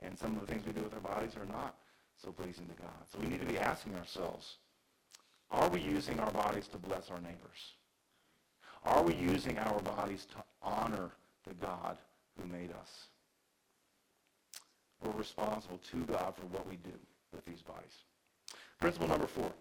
and 0.01 0.17
some 0.17 0.35
of 0.35 0.41
the 0.41 0.47
things 0.47 0.65
we 0.65 0.73
do 0.73 0.81
with 0.81 0.93
our 0.93 0.99
bodies 0.99 1.35
are 1.37 1.45
not 1.45 1.75
so 2.17 2.31
pleasing 2.31 2.65
to 2.67 2.81
God. 2.81 2.91
So 3.11 3.19
we 3.19 3.27
need 3.27 3.39
to 3.39 3.45
be 3.45 3.59
asking 3.59 3.95
ourselves, 3.95 4.57
are 5.51 5.69
we 5.69 5.79
using 5.79 6.19
our 6.19 6.31
bodies 6.31 6.67
to 6.69 6.77
bless 6.77 7.11
our 7.11 7.21
neighbors? 7.21 7.75
Are 8.83 9.03
we 9.03 9.13
using 9.13 9.59
our 9.59 9.79
bodies 9.81 10.25
to 10.31 10.43
honor 10.63 11.11
the 11.47 11.53
God 11.53 11.97
who 12.39 12.47
made 12.47 12.71
us? 12.71 13.07
We're 15.03 15.11
responsible 15.11 15.79
to 15.91 15.97
God 16.05 16.35
for 16.35 16.45
what 16.47 16.67
we 16.67 16.77
do 16.77 16.97
with 17.33 17.45
these 17.45 17.61
bodies. 17.61 18.03
Principle 18.79 19.07
number 19.07 19.27
four. 19.27 19.51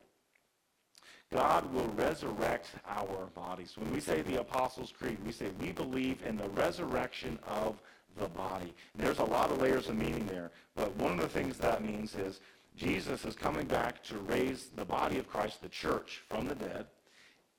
God 1.33 1.73
will 1.73 1.89
resurrect 1.97 2.71
our 2.89 3.27
bodies. 3.35 3.75
When 3.77 3.93
we 3.93 4.01
say 4.01 4.23
the 4.23 4.41
Apostles' 4.41 4.93
Creed, 4.97 5.19
we 5.25 5.31
say 5.31 5.47
we 5.61 5.71
believe 5.71 6.19
in 6.27 6.37
the 6.37 6.49
resurrection 6.49 7.39
of 7.47 7.77
the 8.19 8.29
body. 8.29 8.75
There's 8.97 9.21
a 9.21 9.25
lot 9.25 9.53
of 9.53 9.63
layers 9.63 9.89
of 9.89 9.97
meaning 9.97 10.27
there, 10.27 10.51
but 10.75 10.95
one 10.97 11.13
of 11.13 11.21
the 11.21 11.29
things 11.29 11.57
that 11.59 11.85
means 11.85 12.17
is 12.17 12.41
Jesus 12.77 13.25
is 13.25 13.37
coming 13.37 13.67
back 13.67 14.03
to 14.05 14.17
raise 14.19 14.71
the 14.75 14.85
body 14.85 15.19
of 15.19 15.29
Christ, 15.29 15.63
the 15.63 15.69
church, 15.69 16.23
from 16.29 16.47
the 16.47 16.55
dead. 16.57 16.87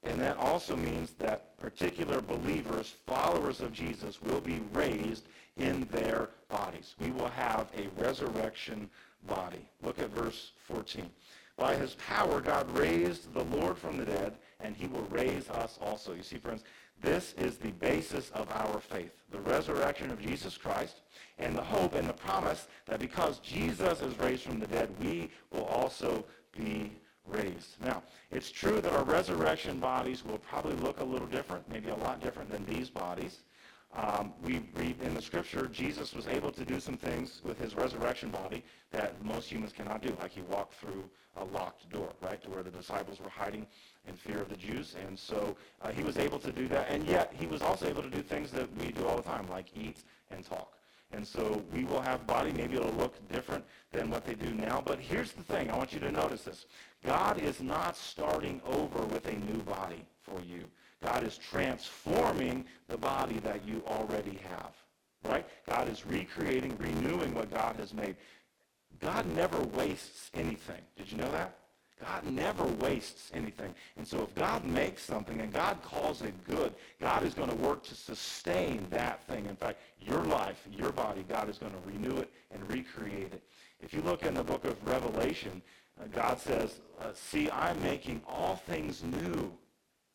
And 0.03 0.19
that 0.19 0.37
also 0.37 0.75
means 0.75 1.11
that 1.19 1.57
particular 1.59 2.21
believers, 2.21 2.95
followers 3.05 3.61
of 3.61 3.71
Jesus, 3.71 4.21
will 4.21 4.41
be 4.41 4.61
raised 4.73 5.25
in 5.57 5.87
their 5.91 6.29
bodies. 6.49 6.95
We 6.99 7.11
will 7.11 7.29
have 7.29 7.67
a 7.77 8.01
resurrection 8.01 8.89
body. 9.27 9.67
Look 9.81 9.99
at 9.99 10.09
verse 10.09 10.51
14. 10.67 11.09
By 11.57 11.75
his 11.75 11.95
power, 11.95 12.41
God 12.41 12.69
raised 12.75 13.33
the 13.33 13.43
Lord 13.43 13.77
from 13.77 13.97
the 13.97 14.05
dead, 14.05 14.33
and 14.59 14.75
he 14.75 14.87
will 14.87 15.07
raise 15.09 15.49
us 15.49 15.77
also. 15.81 16.13
You 16.13 16.23
see, 16.23 16.37
friends, 16.37 16.63
this 17.01 17.33
is 17.37 17.57
the 17.57 17.71
basis 17.71 18.29
of 18.31 18.49
our 18.51 18.79
faith, 18.79 19.11
the 19.31 19.39
resurrection 19.39 20.11
of 20.11 20.21
Jesus 20.21 20.57
Christ, 20.57 21.01
and 21.39 21.55
the 21.55 21.63
hope 21.63 21.95
and 21.95 22.07
the 22.07 22.13
promise 22.13 22.67
that 22.85 22.99
because 22.99 23.39
Jesus 23.39 24.01
is 24.01 24.17
raised 24.19 24.43
from 24.43 24.59
the 24.59 24.67
dead, 24.67 24.89
we 24.99 25.29
will 25.51 25.65
also 25.65 26.23
be 26.51 26.91
raised. 27.27 27.75
Now, 27.83 28.03
it's 28.31 28.51
true 28.51 28.81
that 28.81 28.93
our 28.93 29.03
resurrection 29.03 29.79
bodies 29.79 30.23
will 30.23 30.37
probably 30.37 30.75
look 30.75 30.99
a 30.99 31.03
little 31.03 31.27
different, 31.27 31.69
maybe 31.69 31.89
a 31.89 31.95
lot 31.95 32.21
different 32.21 32.51
than 32.51 32.65
these 32.65 32.89
bodies. 32.89 33.39
Um, 33.93 34.33
we 34.41 34.61
read 34.75 35.01
in 35.01 35.13
the 35.13 35.21
scripture, 35.21 35.67
Jesus 35.67 36.13
was 36.13 36.27
able 36.27 36.51
to 36.51 36.63
do 36.63 36.79
some 36.79 36.95
things 36.95 37.41
with 37.43 37.59
his 37.59 37.75
resurrection 37.75 38.29
body 38.29 38.63
that 38.91 39.21
most 39.23 39.51
humans 39.51 39.73
cannot 39.73 40.01
do, 40.01 40.15
like 40.21 40.31
he 40.31 40.41
walked 40.43 40.75
through 40.75 41.09
a 41.37 41.43
locked 41.43 41.89
door, 41.89 42.09
right, 42.21 42.41
to 42.41 42.49
where 42.49 42.63
the 42.63 42.71
disciples 42.71 43.19
were 43.19 43.29
hiding 43.29 43.67
in 44.07 44.15
fear 44.15 44.41
of 44.41 44.49
the 44.49 44.55
Jews. 44.55 44.95
And 45.05 45.17
so 45.19 45.57
uh, 45.81 45.91
he 45.91 46.03
was 46.03 46.17
able 46.17 46.39
to 46.39 46.51
do 46.51 46.67
that. 46.69 46.87
And 46.89 47.05
yet 47.05 47.33
he 47.37 47.47
was 47.47 47.61
also 47.61 47.87
able 47.87 48.03
to 48.03 48.09
do 48.09 48.21
things 48.21 48.51
that 48.51 48.67
we 48.77 48.91
do 48.91 49.05
all 49.05 49.17
the 49.17 49.23
time, 49.23 49.49
like 49.49 49.67
eat 49.75 50.03
and 50.29 50.45
talk. 50.45 50.73
And 51.13 51.27
so 51.27 51.61
we 51.73 51.83
will 51.83 52.01
have 52.01 52.25
body. 52.25 52.53
Maybe 52.53 52.77
it'll 52.77 52.93
look 52.93 53.15
different 53.29 53.65
than 53.91 54.09
what 54.09 54.25
they 54.25 54.35
do 54.35 54.53
now. 54.53 54.81
But 54.85 54.99
here's 54.99 55.33
the 55.33 55.43
thing. 55.43 55.69
I 55.69 55.77
want 55.77 55.91
you 55.91 55.99
to 55.99 56.11
notice 56.11 56.43
this. 56.43 56.65
God 57.05 57.39
is 57.39 57.61
not 57.61 57.97
starting 57.97 58.61
over 58.65 59.03
with 59.05 59.27
a 59.27 59.33
new 59.33 59.61
body 59.63 60.05
for 60.23 60.39
you. 60.41 60.63
God 61.03 61.23
is 61.23 61.37
transforming 61.37 62.65
the 62.87 62.97
body 62.97 63.39
that 63.39 63.65
you 63.67 63.83
already 63.87 64.39
have. 64.49 64.71
Right? 65.23 65.45
God 65.69 65.87
is 65.87 66.05
recreating, 66.05 66.75
renewing 66.77 67.33
what 67.33 67.51
God 67.51 67.75
has 67.77 67.93
made. 67.93 68.15
God 68.99 69.25
never 69.35 69.59
wastes 69.59 70.29
anything. 70.33 70.81
Did 70.97 71.11
you 71.11 71.17
know 71.17 71.31
that? 71.31 71.55
God 72.03 72.25
never 72.25 72.65
wastes 72.65 73.29
anything. 73.33 73.75
And 73.97 74.07
so 74.07 74.23
if 74.23 74.33
God 74.33 74.65
makes 74.65 75.03
something 75.03 75.39
and 75.39 75.53
God 75.53 75.77
calls 75.83 76.23
it 76.23 76.33
good, 76.47 76.73
God 76.99 77.23
is 77.23 77.35
going 77.35 77.49
to 77.49 77.55
work 77.55 77.83
to 77.83 77.95
sustain 77.95 78.87
that 78.89 79.23
thing. 79.27 79.45
In 79.45 79.55
fact, 79.55 79.79
your 79.99 80.23
life, 80.23 80.67
your 80.71 80.91
body, 80.91 81.23
God 81.29 81.49
is 81.49 81.59
going 81.59 81.73
to 81.73 81.87
renew 81.87 82.17
it 82.17 82.31
and 82.51 82.67
recreate 82.71 83.33
it. 83.33 83.43
If 83.81 83.93
you 83.93 84.01
look 84.01 84.23
in 84.23 84.33
the 84.33 84.43
book 84.43 84.65
of 84.65 84.83
Revelation, 84.87 85.61
uh, 85.99 86.05
God 86.11 86.39
says, 86.39 86.79
uh, 86.99 87.11
see, 87.13 87.49
I'm 87.51 87.81
making 87.83 88.21
all 88.27 88.55
things 88.55 89.03
new. 89.03 89.51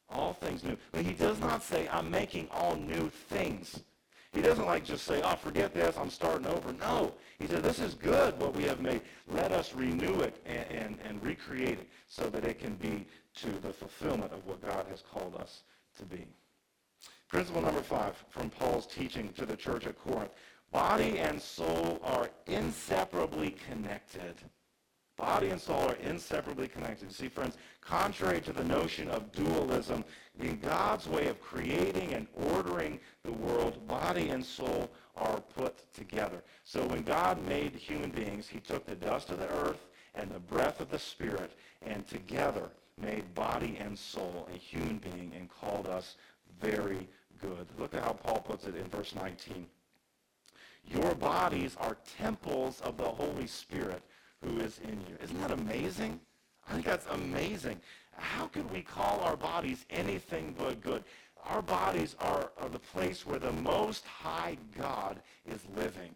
All 0.08 0.32
things 0.32 0.62
new. 0.62 0.76
But 0.92 1.04
he 1.04 1.12
does 1.12 1.40
not 1.40 1.62
say, 1.62 1.88
I'm 1.90 2.10
making 2.10 2.48
all 2.50 2.76
new 2.76 3.10
things. 3.28 3.80
He 4.32 4.42
doesn't 4.42 4.66
like 4.66 4.84
just 4.84 5.04
say, 5.04 5.22
oh, 5.24 5.34
forget 5.36 5.72
this, 5.72 5.96
I'm 5.96 6.10
starting 6.10 6.46
over. 6.46 6.72
No. 6.74 7.14
He 7.38 7.46
said, 7.46 7.62
this 7.62 7.78
is 7.78 7.94
good 7.94 8.38
what 8.38 8.54
we 8.54 8.64
have 8.64 8.80
made. 8.80 9.00
Let 9.28 9.50
us 9.50 9.74
renew 9.74 10.20
it 10.20 10.36
and, 10.44 10.66
and, 10.70 10.98
and 11.04 11.22
recreate 11.22 11.78
it 11.78 11.88
so 12.06 12.28
that 12.28 12.44
it 12.44 12.58
can 12.58 12.74
be 12.74 13.06
to 13.36 13.50
the 13.62 13.72
fulfillment 13.72 14.32
of 14.32 14.46
what 14.46 14.60
God 14.60 14.86
has 14.90 15.02
called 15.02 15.36
us 15.36 15.62
to 15.98 16.04
be. 16.04 16.26
Principle 17.28 17.62
number 17.62 17.80
five 17.80 18.14
from 18.28 18.50
Paul's 18.50 18.86
teaching 18.86 19.32
to 19.32 19.46
the 19.46 19.56
church 19.56 19.86
at 19.86 19.98
Corinth. 19.98 20.32
Body 20.70 21.18
and 21.18 21.40
soul 21.40 22.00
are 22.04 22.30
inseparably 22.46 23.56
connected. 23.68 24.34
Body 25.16 25.48
and 25.48 25.60
soul 25.60 25.88
are 25.88 25.96
inseparably 25.96 26.68
connected. 26.68 27.10
See, 27.10 27.28
friends, 27.28 27.56
contrary 27.80 28.40
to 28.42 28.52
the 28.52 28.64
notion 28.64 29.08
of 29.08 29.32
dualism, 29.32 30.04
in 30.38 30.58
God's 30.60 31.08
way 31.08 31.28
of 31.28 31.40
creating 31.40 32.12
and 32.12 32.26
ordering 32.34 33.00
the 33.22 33.32
world, 33.32 33.86
body 33.88 34.28
and 34.28 34.44
soul 34.44 34.90
are 35.16 35.40
put 35.40 35.92
together. 35.94 36.42
So 36.64 36.86
when 36.86 37.02
God 37.02 37.42
made 37.46 37.74
human 37.74 38.10
beings, 38.10 38.46
he 38.46 38.60
took 38.60 38.84
the 38.84 38.94
dust 38.94 39.30
of 39.30 39.38
the 39.38 39.48
earth 39.48 39.86
and 40.14 40.30
the 40.30 40.38
breath 40.38 40.80
of 40.80 40.90
the 40.90 40.98
Spirit, 40.98 41.52
and 41.82 42.06
together 42.06 42.70
made 43.00 43.34
body 43.34 43.76
and 43.80 43.98
soul 43.98 44.48
a 44.52 44.56
human 44.56 44.98
being 44.98 45.32
and 45.36 45.48
called 45.50 45.86
us 45.86 46.16
very 46.60 47.08
good. 47.40 47.66
Look 47.78 47.94
at 47.94 48.02
how 48.02 48.12
Paul 48.12 48.40
puts 48.40 48.66
it 48.66 48.76
in 48.76 48.84
verse 48.84 49.14
19. 49.14 49.66
Your 50.84 51.14
bodies 51.14 51.76
are 51.78 51.96
temples 52.18 52.80
of 52.82 52.96
the 52.96 53.04
Holy 53.04 53.46
Spirit 53.46 54.02
who 54.46 54.60
is 54.60 54.80
in 54.84 54.98
you. 55.08 55.16
Isn't 55.22 55.40
that 55.40 55.50
amazing? 55.50 56.20
I 56.68 56.72
think 56.72 56.86
that's 56.86 57.06
amazing. 57.06 57.80
How 58.16 58.46
could 58.46 58.70
we 58.70 58.82
call 58.82 59.20
our 59.20 59.36
bodies 59.36 59.84
anything 59.90 60.54
but 60.58 60.80
good? 60.80 61.04
Our 61.44 61.62
bodies 61.62 62.16
are, 62.18 62.50
are 62.58 62.68
the 62.68 62.78
place 62.78 63.26
where 63.26 63.38
the 63.38 63.52
Most 63.52 64.04
High 64.04 64.56
God 64.76 65.20
is 65.46 65.60
living. 65.76 66.14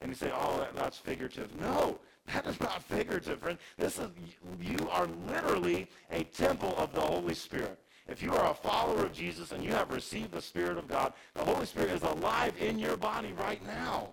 And 0.00 0.10
you 0.10 0.14
say, 0.14 0.30
oh, 0.34 0.58
that, 0.58 0.74
that's 0.74 0.98
figurative. 0.98 1.48
No, 1.60 1.98
that 2.32 2.46
is 2.46 2.60
not 2.60 2.82
figurative, 2.82 3.40
friend. 3.40 3.58
This 3.76 3.98
is, 3.98 4.08
you 4.60 4.88
are 4.90 5.08
literally 5.28 5.88
a 6.10 6.24
temple 6.24 6.74
of 6.78 6.92
the 6.94 7.00
Holy 7.00 7.34
Spirit. 7.34 7.78
If 8.06 8.22
you 8.22 8.32
are 8.34 8.50
a 8.50 8.54
follower 8.54 9.06
of 9.06 9.12
Jesus 9.12 9.52
and 9.52 9.64
you 9.64 9.72
have 9.72 9.90
received 9.90 10.32
the 10.32 10.42
Spirit 10.42 10.76
of 10.76 10.88
God, 10.88 11.12
the 11.34 11.44
Holy 11.44 11.66
Spirit 11.66 11.90
is 11.90 12.02
alive 12.02 12.54
in 12.60 12.78
your 12.78 12.96
body 12.96 13.32
right 13.38 13.64
now. 13.66 14.10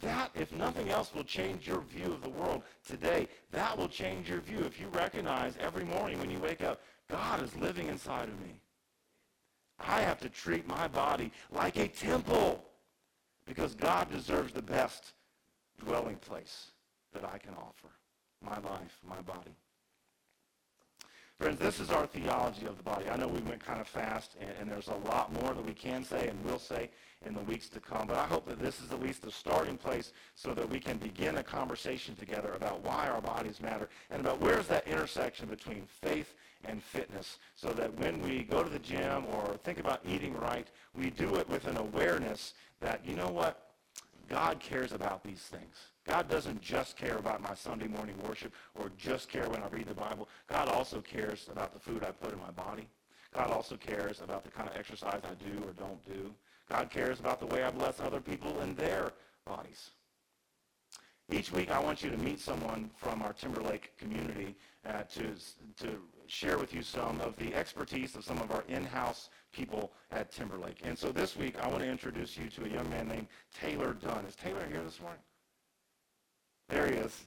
That, 0.00 0.30
if 0.34 0.52
nothing 0.52 0.90
else, 0.90 1.14
will 1.14 1.24
change 1.24 1.66
your 1.66 1.80
view 1.80 2.12
of 2.12 2.22
the 2.22 2.28
world 2.28 2.62
today. 2.86 3.28
That 3.52 3.76
will 3.76 3.88
change 3.88 4.28
your 4.28 4.40
view 4.40 4.60
if 4.60 4.80
you 4.80 4.88
recognize 4.88 5.54
every 5.60 5.84
morning 5.84 6.18
when 6.18 6.30
you 6.30 6.38
wake 6.38 6.62
up, 6.62 6.80
God 7.08 7.42
is 7.42 7.56
living 7.56 7.88
inside 7.88 8.28
of 8.28 8.40
me. 8.40 8.60
I 9.78 10.00
have 10.00 10.20
to 10.20 10.28
treat 10.28 10.66
my 10.66 10.88
body 10.88 11.32
like 11.50 11.76
a 11.76 11.88
temple 11.88 12.64
because 13.46 13.74
God 13.74 14.10
deserves 14.10 14.52
the 14.52 14.62
best 14.62 15.12
dwelling 15.84 16.16
place 16.16 16.68
that 17.12 17.24
I 17.24 17.38
can 17.38 17.54
offer. 17.54 17.88
My 18.42 18.58
life, 18.58 18.98
my 19.08 19.20
body. 19.22 19.54
Friends, 21.44 21.58
this 21.58 21.78
is 21.78 21.90
our 21.90 22.06
theology 22.06 22.64
of 22.64 22.78
the 22.78 22.82
body. 22.82 23.04
I 23.10 23.18
know 23.18 23.28
we 23.28 23.40
went 23.40 23.62
kind 23.62 23.78
of 23.78 23.86
fast, 23.86 24.34
and, 24.40 24.48
and, 24.58 24.70
there's 24.70 24.88
a 24.88 24.94
lot 25.10 25.30
more 25.30 25.52
that 25.52 25.66
we 25.66 25.74
can 25.74 26.02
say 26.02 26.28
and 26.28 26.42
will 26.42 26.58
say 26.58 26.88
in 27.26 27.34
the 27.34 27.42
weeks 27.42 27.68
to 27.68 27.80
come, 27.80 28.06
but 28.06 28.16
I 28.16 28.24
hope 28.24 28.48
that 28.48 28.58
this 28.58 28.80
is 28.80 28.90
at 28.92 29.02
least 29.02 29.26
a 29.26 29.30
starting 29.30 29.76
place 29.76 30.14
so 30.34 30.54
that 30.54 30.66
we 30.66 30.80
can 30.80 30.96
begin 30.96 31.36
a 31.36 31.42
conversation 31.42 32.16
together 32.16 32.54
about 32.54 32.82
why 32.82 33.08
our 33.08 33.20
bodies 33.20 33.60
matter 33.60 33.90
and 34.10 34.22
about 34.22 34.40
where's 34.40 34.66
that 34.68 34.88
intersection 34.88 35.46
between 35.46 35.82
faith 35.86 36.32
and 36.64 36.82
fitness 36.82 37.36
so 37.54 37.74
that 37.74 37.94
when 37.98 38.22
we 38.22 38.44
go 38.44 38.62
to 38.62 38.70
the 38.70 38.78
gym 38.78 39.26
or 39.30 39.58
think 39.64 39.78
about 39.78 40.00
eating 40.08 40.34
right, 40.38 40.68
we 40.96 41.10
do 41.10 41.36
it 41.36 41.46
with 41.50 41.66
an 41.66 41.76
awareness 41.76 42.54
that, 42.80 43.02
you 43.04 43.16
know 43.16 43.28
what, 43.28 43.66
God 44.30 44.60
cares 44.60 44.92
about 44.92 45.22
these 45.22 45.42
things. 45.42 45.76
God 46.06 46.28
doesn't 46.28 46.60
just 46.60 46.96
care 46.96 47.16
about 47.16 47.42
my 47.42 47.54
Sunday 47.54 47.86
morning 47.88 48.16
worship 48.26 48.52
or 48.74 48.90
just 48.98 49.28
care 49.28 49.48
when 49.48 49.62
I 49.62 49.68
read 49.68 49.86
the 49.86 49.94
Bible. 49.94 50.28
God 50.48 50.68
also 50.68 51.00
cares 51.00 51.48
about 51.50 51.72
the 51.72 51.80
food 51.80 52.04
I 52.04 52.10
put 52.10 52.32
in 52.32 52.38
my 52.38 52.50
body. 52.50 52.86
God 53.34 53.50
also 53.50 53.76
cares 53.76 54.20
about 54.20 54.44
the 54.44 54.50
kind 54.50 54.68
of 54.68 54.76
exercise 54.76 55.22
I 55.24 55.34
do 55.42 55.64
or 55.66 55.72
don't 55.72 56.04
do. 56.06 56.30
God 56.68 56.90
cares 56.90 57.20
about 57.20 57.40
the 57.40 57.46
way 57.46 57.62
I 57.62 57.70
bless 57.70 58.00
other 58.00 58.20
people 58.20 58.60
in 58.60 58.74
their 58.74 59.12
bodies. 59.46 59.90
Each 61.30 61.50
week, 61.50 61.70
I 61.70 61.78
want 61.78 62.02
you 62.02 62.10
to 62.10 62.18
meet 62.18 62.38
someone 62.38 62.90
from 62.96 63.22
our 63.22 63.32
Timberlake 63.32 63.96
community 63.96 64.54
uh, 64.86 65.04
to, 65.14 65.34
to 65.82 65.98
share 66.26 66.58
with 66.58 66.74
you 66.74 66.82
some 66.82 67.18
of 67.22 67.34
the 67.36 67.54
expertise 67.54 68.14
of 68.14 68.24
some 68.24 68.38
of 68.38 68.50
our 68.50 68.62
in-house 68.68 69.30
people 69.52 69.90
at 70.12 70.30
Timberlake. 70.30 70.80
And 70.84 70.98
so 70.98 71.10
this 71.10 71.34
week, 71.34 71.58
I 71.58 71.66
want 71.68 71.80
to 71.80 71.88
introduce 71.88 72.36
you 72.36 72.50
to 72.50 72.66
a 72.66 72.68
young 72.68 72.88
man 72.90 73.08
named 73.08 73.28
Taylor 73.58 73.94
Dunn. 73.94 74.26
Is 74.26 74.36
Taylor 74.36 74.66
here 74.70 74.82
this 74.82 75.00
morning? 75.00 75.20
There 76.68 76.86
he 76.86 76.94
is. 76.94 77.26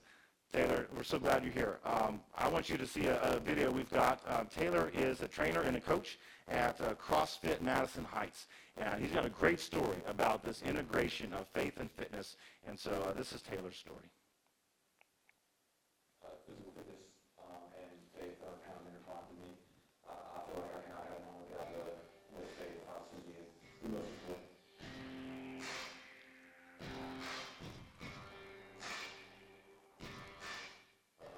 Taylor, 0.52 0.88
we're 0.95 1.04
so 1.04 1.19
glad 1.19 1.43
you're 1.43 1.52
here. 1.52 1.80
Um, 1.86 2.21
I 2.38 2.47
want 2.47 2.69
you 2.69 2.78
to 2.78 2.88
see 2.88 3.06
a, 3.08 3.19
a 3.21 3.39
video 3.39 3.69
we've 3.69 3.91
got. 3.91 4.21
Uh, 4.28 4.45
Taylor 4.45 4.91
is 4.93 5.21
a 5.21 5.28
trainer 5.28 5.62
and 5.62 5.76
a 5.76 5.82
coach 5.82 6.17
at 6.47 6.80
uh, 6.80 6.93
CrossFit 6.95 7.62
Madison 7.62 8.06
Heights. 8.06 8.47
And 8.78 9.02
he's 9.02 9.12
got 9.12 9.26
a 9.26 9.30
great 9.30 9.60
story 9.60 9.97
about 10.08 10.43
this 10.43 10.62
integration 10.62 11.34
of 11.34 11.47
faith 11.50 11.73
and 11.80 11.91
fitness. 11.91 12.38
And 12.67 12.80
so 12.80 12.91
uh, 12.91 13.13
this 13.13 13.34
is 13.34 13.41
Taylor's 13.41 13.76
story. 13.76 14.10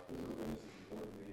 Cooler 0.10 0.34
rooms 0.34 0.60
is 0.66 0.74
important 0.90 1.20
to 1.20 1.26
me. 1.26 1.29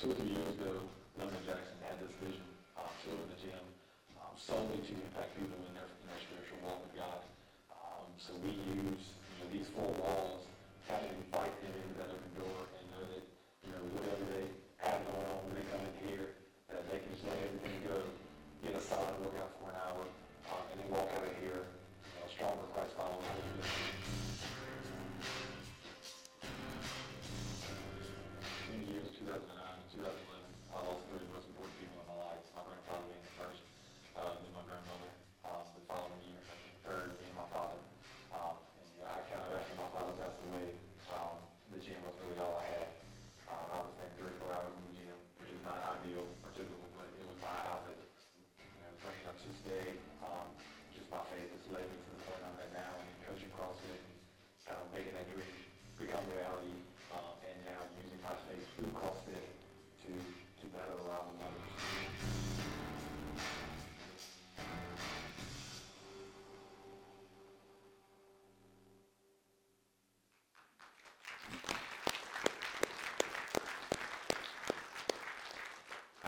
Two 0.00 0.10
or 0.12 0.14
three 0.14 0.28
years 0.28 0.52
ago, 0.60 0.72
London 1.16 1.40
Jackson 1.48 1.76
had 1.88 1.96
this 2.04 2.12
vision 2.20 2.44
um, 2.76 2.84
to 3.00 3.16
open 3.16 3.32
a 3.32 3.38
gym 3.40 3.64
um, 4.20 4.36
solely 4.36 4.76
to 4.84 4.92
impact 4.92 5.32
people 5.40 5.56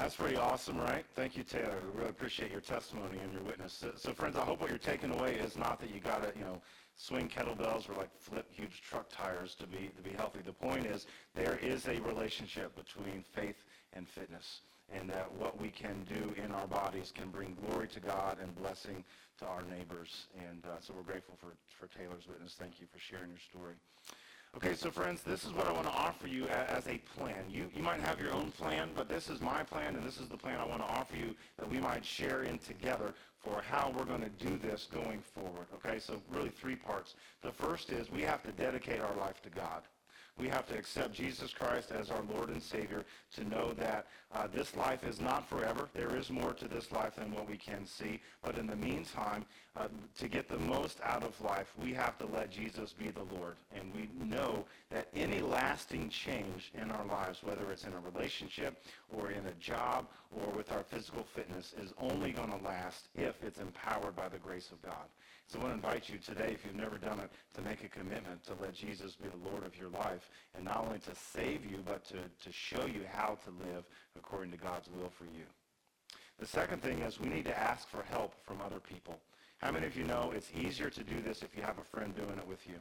That's 0.08 0.16
pretty 0.16 0.38
awesome, 0.38 0.78
right? 0.78 1.04
Thank 1.14 1.36
you, 1.36 1.42
Taylor. 1.42 1.76
We 1.84 1.98
really 1.98 2.08
appreciate 2.08 2.50
your 2.50 2.62
testimony 2.62 3.18
and 3.22 3.30
your 3.30 3.42
witness. 3.42 3.74
So, 3.74 3.90
so 3.94 4.14
friends, 4.14 4.36
I 4.36 4.40
hope 4.40 4.58
what 4.58 4.70
you're 4.70 4.78
taking 4.78 5.10
away 5.10 5.34
is 5.34 5.54
not 5.54 5.78
that 5.80 5.94
you 5.94 6.00
got 6.00 6.22
to, 6.22 6.32
you 6.34 6.46
know, 6.46 6.62
swing 6.96 7.28
kettlebells 7.28 7.90
or 7.90 7.92
like 7.92 8.08
flip 8.18 8.46
huge 8.50 8.80
truck 8.80 9.10
tires 9.10 9.54
to 9.56 9.66
be 9.66 9.90
to 9.94 10.02
be 10.02 10.16
healthy. 10.16 10.38
The 10.42 10.54
point 10.54 10.86
is 10.86 11.06
there 11.34 11.58
is 11.60 11.88
a 11.88 12.00
relationship 12.00 12.74
between 12.74 13.22
faith 13.34 13.66
and 13.92 14.08
fitness, 14.08 14.62
and 14.90 15.10
that 15.10 15.30
what 15.34 15.60
we 15.60 15.68
can 15.68 16.06
do 16.08 16.32
in 16.42 16.52
our 16.52 16.66
bodies 16.66 17.12
can 17.14 17.28
bring 17.28 17.54
glory 17.66 17.88
to 17.88 18.00
God 18.00 18.38
and 18.40 18.56
blessing 18.56 19.04
to 19.40 19.44
our 19.44 19.60
neighbors. 19.60 20.28
And 20.38 20.64
uh, 20.64 20.80
so 20.80 20.94
we're 20.96 21.02
grateful 21.02 21.36
for 21.38 21.52
for 21.78 21.94
Taylor's 21.94 22.26
witness. 22.26 22.56
Thank 22.58 22.80
you 22.80 22.86
for 22.90 22.98
sharing 22.98 23.28
your 23.28 23.40
story. 23.40 23.74
Okay, 24.56 24.74
so 24.74 24.90
friends, 24.90 25.22
this 25.22 25.44
is 25.44 25.52
what 25.52 25.66
I 25.66 25.72
want 25.72 25.86
to 25.86 25.92
offer 25.92 26.26
you 26.26 26.46
as 26.46 26.86
a 26.86 26.98
plan. 27.16 27.44
You, 27.50 27.70
you 27.76 27.82
might 27.82 28.00
have 28.00 28.18
your 28.18 28.32
own 28.32 28.50
plan, 28.50 28.88
but 28.96 29.08
this 29.08 29.28
is 29.28 29.40
my 29.40 29.62
plan, 29.62 29.94
and 29.94 30.04
this 30.04 30.18
is 30.18 30.28
the 30.28 30.38
plan 30.38 30.58
I 30.58 30.66
want 30.66 30.80
to 30.80 30.88
offer 30.88 31.16
you 31.16 31.34
that 31.58 31.70
we 31.70 31.78
might 31.78 32.04
share 32.04 32.42
in 32.42 32.58
together 32.58 33.12
for 33.44 33.62
how 33.68 33.92
we're 33.96 34.04
going 34.04 34.22
to 34.22 34.46
do 34.46 34.58
this 34.58 34.88
going 34.92 35.20
forward. 35.20 35.66
Okay, 35.74 35.98
so 35.98 36.20
really 36.32 36.48
three 36.48 36.76
parts. 36.76 37.14
The 37.42 37.52
first 37.52 37.90
is 37.90 38.10
we 38.10 38.22
have 38.22 38.42
to 38.44 38.52
dedicate 38.52 39.00
our 39.00 39.14
life 39.16 39.42
to 39.42 39.50
God. 39.50 39.82
We 40.38 40.48
have 40.48 40.68
to 40.68 40.78
accept 40.78 41.14
Jesus 41.14 41.52
Christ 41.52 41.90
as 41.90 42.10
our 42.10 42.22
Lord 42.32 42.50
and 42.50 42.62
Savior 42.62 43.04
to 43.34 43.48
know 43.48 43.72
that 43.72 44.06
uh, 44.32 44.46
this 44.46 44.76
life 44.76 45.02
is 45.02 45.20
not 45.20 45.48
forever. 45.48 45.88
There 45.94 46.16
is 46.16 46.30
more 46.30 46.52
to 46.54 46.68
this 46.68 46.92
life 46.92 47.16
than 47.16 47.34
what 47.34 47.50
we 47.50 47.56
can 47.56 47.84
see. 47.84 48.20
But 48.42 48.56
in 48.56 48.68
the 48.68 48.76
meantime, 48.76 49.44
uh, 49.78 49.88
to 50.18 50.28
get 50.28 50.48
the 50.48 50.58
most 50.58 50.98
out 51.04 51.22
of 51.22 51.40
life, 51.40 51.72
we 51.80 51.92
have 51.92 52.18
to 52.18 52.26
let 52.26 52.50
Jesus 52.50 52.92
be 52.92 53.10
the 53.10 53.34
Lord. 53.36 53.56
And 53.74 53.92
we 53.94 54.08
know 54.24 54.64
that 54.90 55.08
any 55.14 55.40
lasting 55.40 56.10
change 56.10 56.72
in 56.74 56.90
our 56.90 57.04
lives, 57.06 57.42
whether 57.42 57.70
it's 57.70 57.84
in 57.84 57.92
a 57.92 58.00
relationship 58.00 58.82
or 59.08 59.30
in 59.30 59.46
a 59.46 59.52
job 59.52 60.08
or 60.32 60.50
with 60.52 60.72
our 60.72 60.82
physical 60.82 61.22
fitness, 61.22 61.74
is 61.80 61.92
only 62.00 62.32
going 62.32 62.50
to 62.50 62.64
last 62.64 63.08
if 63.14 63.42
it's 63.42 63.60
empowered 63.60 64.16
by 64.16 64.28
the 64.28 64.38
grace 64.38 64.70
of 64.72 64.82
God. 64.82 65.06
So 65.46 65.58
I 65.58 65.62
want 65.62 65.80
to 65.80 65.86
invite 65.86 66.08
you 66.10 66.18
today, 66.18 66.50
if 66.52 66.64
you've 66.64 66.74
never 66.74 66.98
done 66.98 67.20
it, 67.20 67.30
to 67.54 67.62
make 67.62 67.82
a 67.82 67.88
commitment 67.88 68.44
to 68.44 68.54
let 68.60 68.74
Jesus 68.74 69.14
be 69.14 69.28
the 69.28 69.48
Lord 69.50 69.64
of 69.64 69.78
your 69.78 69.88
life, 69.88 70.28
and 70.54 70.64
not 70.64 70.84
only 70.84 70.98
to 70.98 71.14
save 71.14 71.64
you, 71.64 71.78
but 71.86 72.04
to, 72.06 72.16
to 72.16 72.52
show 72.52 72.84
you 72.84 73.02
how 73.10 73.38
to 73.44 73.50
live 73.66 73.84
according 74.16 74.50
to 74.52 74.58
God's 74.58 74.88
will 74.90 75.08
for 75.08 75.24
you. 75.24 75.44
The 76.38 76.46
second 76.46 76.82
thing 76.82 77.00
is 77.00 77.18
we 77.18 77.28
need 77.28 77.46
to 77.46 77.58
ask 77.58 77.88
for 77.88 78.02
help 78.02 78.34
from 78.44 78.60
other 78.60 78.78
people. 78.78 79.18
How 79.58 79.72
many 79.72 79.86
of 79.86 79.96
you 79.96 80.04
know 80.04 80.32
it's 80.34 80.50
easier 80.54 80.88
to 80.88 81.02
do 81.02 81.20
this 81.20 81.42
if 81.42 81.56
you 81.56 81.62
have 81.62 81.78
a 81.78 81.84
friend 81.84 82.14
doing 82.14 82.38
it 82.38 82.46
with 82.46 82.66
you? 82.66 82.76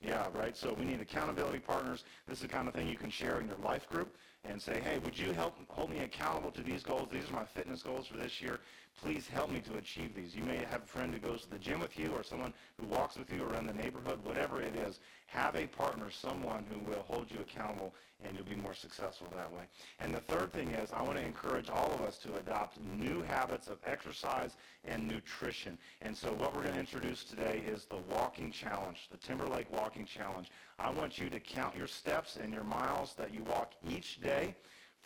Yeah, 0.00 0.28
right. 0.34 0.56
So 0.56 0.72
we 0.78 0.84
need 0.84 1.00
accountability 1.00 1.58
partners. 1.58 2.04
This 2.28 2.38
is 2.38 2.42
the 2.42 2.48
kind 2.48 2.68
of 2.68 2.74
thing 2.74 2.86
you 2.86 2.96
can 2.96 3.10
share 3.10 3.40
in 3.40 3.48
your 3.48 3.56
life 3.64 3.88
group 3.88 4.14
and 4.48 4.60
say, 4.60 4.80
hey, 4.80 4.98
would 4.98 5.18
you 5.18 5.32
help 5.32 5.54
hold 5.68 5.90
me 5.90 6.00
accountable 6.00 6.50
to 6.52 6.62
these 6.62 6.82
goals? 6.82 7.08
These 7.10 7.28
are 7.30 7.34
my 7.34 7.44
fitness 7.44 7.82
goals 7.82 8.06
for 8.06 8.16
this 8.16 8.40
year. 8.40 8.60
Please 9.02 9.28
help 9.28 9.50
me 9.50 9.60
to 9.60 9.76
achieve 9.76 10.14
these. 10.14 10.34
You 10.34 10.42
may 10.44 10.56
have 10.56 10.82
a 10.82 10.86
friend 10.86 11.12
who 11.12 11.20
goes 11.20 11.42
to 11.42 11.50
the 11.50 11.58
gym 11.58 11.80
with 11.80 11.98
you 11.98 12.12
or 12.12 12.22
someone 12.22 12.54
who 12.80 12.86
walks 12.86 13.18
with 13.18 13.30
you 13.30 13.44
around 13.44 13.66
the 13.66 13.74
neighborhood, 13.74 14.20
whatever 14.24 14.62
it 14.62 14.74
is. 14.74 15.00
Have 15.26 15.54
a 15.54 15.66
partner, 15.66 16.10
someone 16.10 16.64
who 16.70 16.78
will 16.90 17.02
hold 17.02 17.30
you 17.30 17.38
accountable, 17.40 17.92
and 18.24 18.34
you'll 18.34 18.46
be 18.46 18.54
more 18.54 18.72
successful 18.72 19.26
that 19.36 19.52
way. 19.52 19.64
And 20.00 20.14
the 20.14 20.20
third 20.20 20.50
thing 20.52 20.70
is 20.70 20.92
I 20.92 21.02
want 21.02 21.18
to 21.18 21.24
encourage 21.24 21.68
all 21.68 21.92
of 21.92 22.00
us 22.00 22.16
to 22.18 22.36
adopt 22.36 22.78
new 22.98 23.20
habits 23.22 23.68
of 23.68 23.76
exercise 23.84 24.56
and 24.86 25.06
nutrition. 25.06 25.76
And 26.00 26.16
so 26.16 26.28
what 26.28 26.54
we're 26.54 26.62
going 26.62 26.74
to 26.74 26.80
introduce 26.80 27.24
today 27.24 27.62
is 27.68 27.84
the 27.84 27.98
walking 28.10 28.50
challenge, 28.50 29.08
the 29.10 29.18
Timberlake 29.18 29.70
Walking 29.70 30.06
Challenge. 30.06 30.48
I 30.78 30.90
want 30.90 31.18
you 31.18 31.30
to 31.30 31.40
count 31.40 31.76
your 31.76 31.86
steps 31.86 32.36
and 32.36 32.52
your 32.52 32.64
miles 32.64 33.14
that 33.14 33.32
you 33.32 33.42
walk 33.44 33.72
each 33.88 34.20
day 34.20 34.54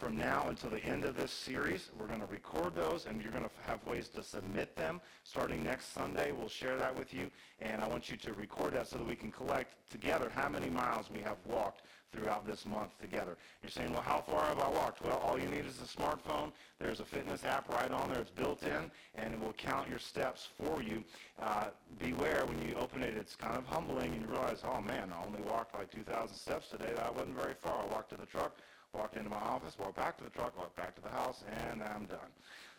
from 0.00 0.16
now 0.16 0.46
until 0.48 0.70
the 0.70 0.82
end 0.82 1.04
of 1.04 1.14
this 1.14 1.30
series. 1.30 1.90
We're 1.98 2.06
going 2.06 2.20
to 2.20 2.26
record 2.26 2.74
those, 2.74 3.04
and 3.04 3.20
you're 3.20 3.32
going 3.32 3.44
to 3.44 3.50
have 3.66 3.86
ways 3.86 4.08
to 4.08 4.22
submit 4.22 4.74
them. 4.74 4.98
Starting 5.24 5.62
next 5.62 5.92
Sunday, 5.92 6.32
we'll 6.32 6.48
share 6.48 6.78
that 6.78 6.98
with 6.98 7.12
you, 7.12 7.30
and 7.60 7.82
I 7.82 7.86
want 7.86 8.10
you 8.10 8.16
to 8.16 8.32
record 8.32 8.72
that 8.72 8.88
so 8.88 8.96
that 8.96 9.06
we 9.06 9.14
can 9.14 9.30
collect 9.30 9.74
together 9.90 10.32
how 10.34 10.48
many 10.48 10.70
miles 10.70 11.10
we 11.14 11.20
have 11.20 11.36
walked 11.44 11.82
throughout 12.12 12.46
this 12.46 12.64
month 12.64 12.98
together. 12.98 13.36
You're 13.62 13.70
saying, 13.70 13.92
well, 13.92 14.00
how 14.00 14.22
far 14.22 14.46
have 14.46 14.58
I 14.58 14.70
walked? 14.70 15.04
Well, 15.04 15.18
all 15.18 15.38
you 15.38 15.48
need 15.48 15.66
is 15.66 15.78
a 15.82 16.00
smartphone. 16.00 16.50
There's 16.78 17.00
a 17.00 17.04
fitness 17.04 17.44
app 17.44 17.68
right 17.68 17.90
on 17.90 18.08
there. 18.08 18.22
It's 18.22 18.30
built 18.30 18.62
in, 18.62 18.90
and 19.16 19.34
it 19.34 19.40
will 19.40 19.52
count 19.52 19.90
your 19.90 19.98
steps 19.98 20.48
for 20.56 20.82
you. 20.82 21.04
Uh, 21.40 21.66
beware 21.98 22.46
when 22.46 22.66
you 22.66 22.74
open 22.76 23.02
it, 23.02 23.16
it's 23.18 23.36
kind 23.36 23.56
of 23.56 23.66
humbling, 23.66 24.12
and 24.12 24.22
you 24.22 24.28
realize, 24.28 24.62
oh, 24.64 24.80
man, 24.80 25.12
I 25.12 25.26
only 25.26 25.42
walked 25.42 25.74
like 25.74 25.90
2,000 25.90 26.34
steps 26.34 26.68
today. 26.68 26.90
That 26.96 27.14
wasn't 27.14 27.36
very 27.36 27.54
far. 27.54 27.84
I 27.84 27.92
walked 27.92 28.10
to 28.10 28.16
the 28.16 28.26
truck, 28.26 28.56
walked 28.92 29.16
into 29.16 29.30
my 29.30 29.36
office, 29.36 29.76
walked 29.78 29.96
back 29.96 30.16
to 30.18 30.24
the 30.24 30.30
truck, 30.30 30.56
walked 30.58 30.76
back 30.76 30.94
to 30.96 31.02
the 31.02 31.08
house, 31.08 31.44
and 31.70 31.82
I'm 31.82 32.06
done. 32.06 32.18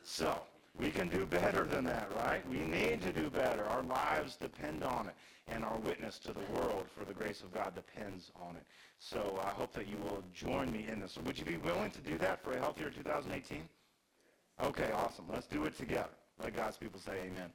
So 0.03 0.35
we 0.79 0.89
can 0.89 1.09
do 1.09 1.25
better 1.25 1.65
than 1.65 1.83
that, 1.85 2.09
right? 2.15 2.47
We 2.49 2.59
need 2.59 3.01
to 3.03 3.11
do 3.11 3.29
better. 3.29 3.65
Our 3.65 3.83
lives 3.83 4.37
depend 4.37 4.83
on 4.83 5.07
it, 5.07 5.15
and 5.47 5.63
our 5.63 5.77
witness 5.79 6.19
to 6.19 6.33
the 6.33 6.53
world 6.53 6.85
for 6.97 7.05
the 7.05 7.13
grace 7.13 7.41
of 7.41 7.53
God 7.53 7.75
depends 7.75 8.31
on 8.41 8.55
it. 8.55 8.63
So 8.99 9.39
I 9.43 9.49
hope 9.49 9.73
that 9.73 9.87
you 9.87 9.97
will 9.97 10.23
join 10.33 10.71
me 10.71 10.85
in 10.91 10.99
this. 10.99 11.17
Would 11.25 11.37
you 11.37 11.45
be 11.45 11.57
willing 11.57 11.91
to 11.91 12.01
do 12.01 12.17
that 12.19 12.43
for 12.43 12.53
a 12.53 12.59
healthier 12.59 12.89
2018? 12.89 13.67
Okay, 14.63 14.91
awesome. 14.91 15.25
Let's 15.29 15.47
do 15.47 15.65
it 15.65 15.77
together. 15.77 16.09
Let 16.41 16.55
God's 16.55 16.77
people 16.77 16.99
say 16.99 17.13
amen. 17.25 17.51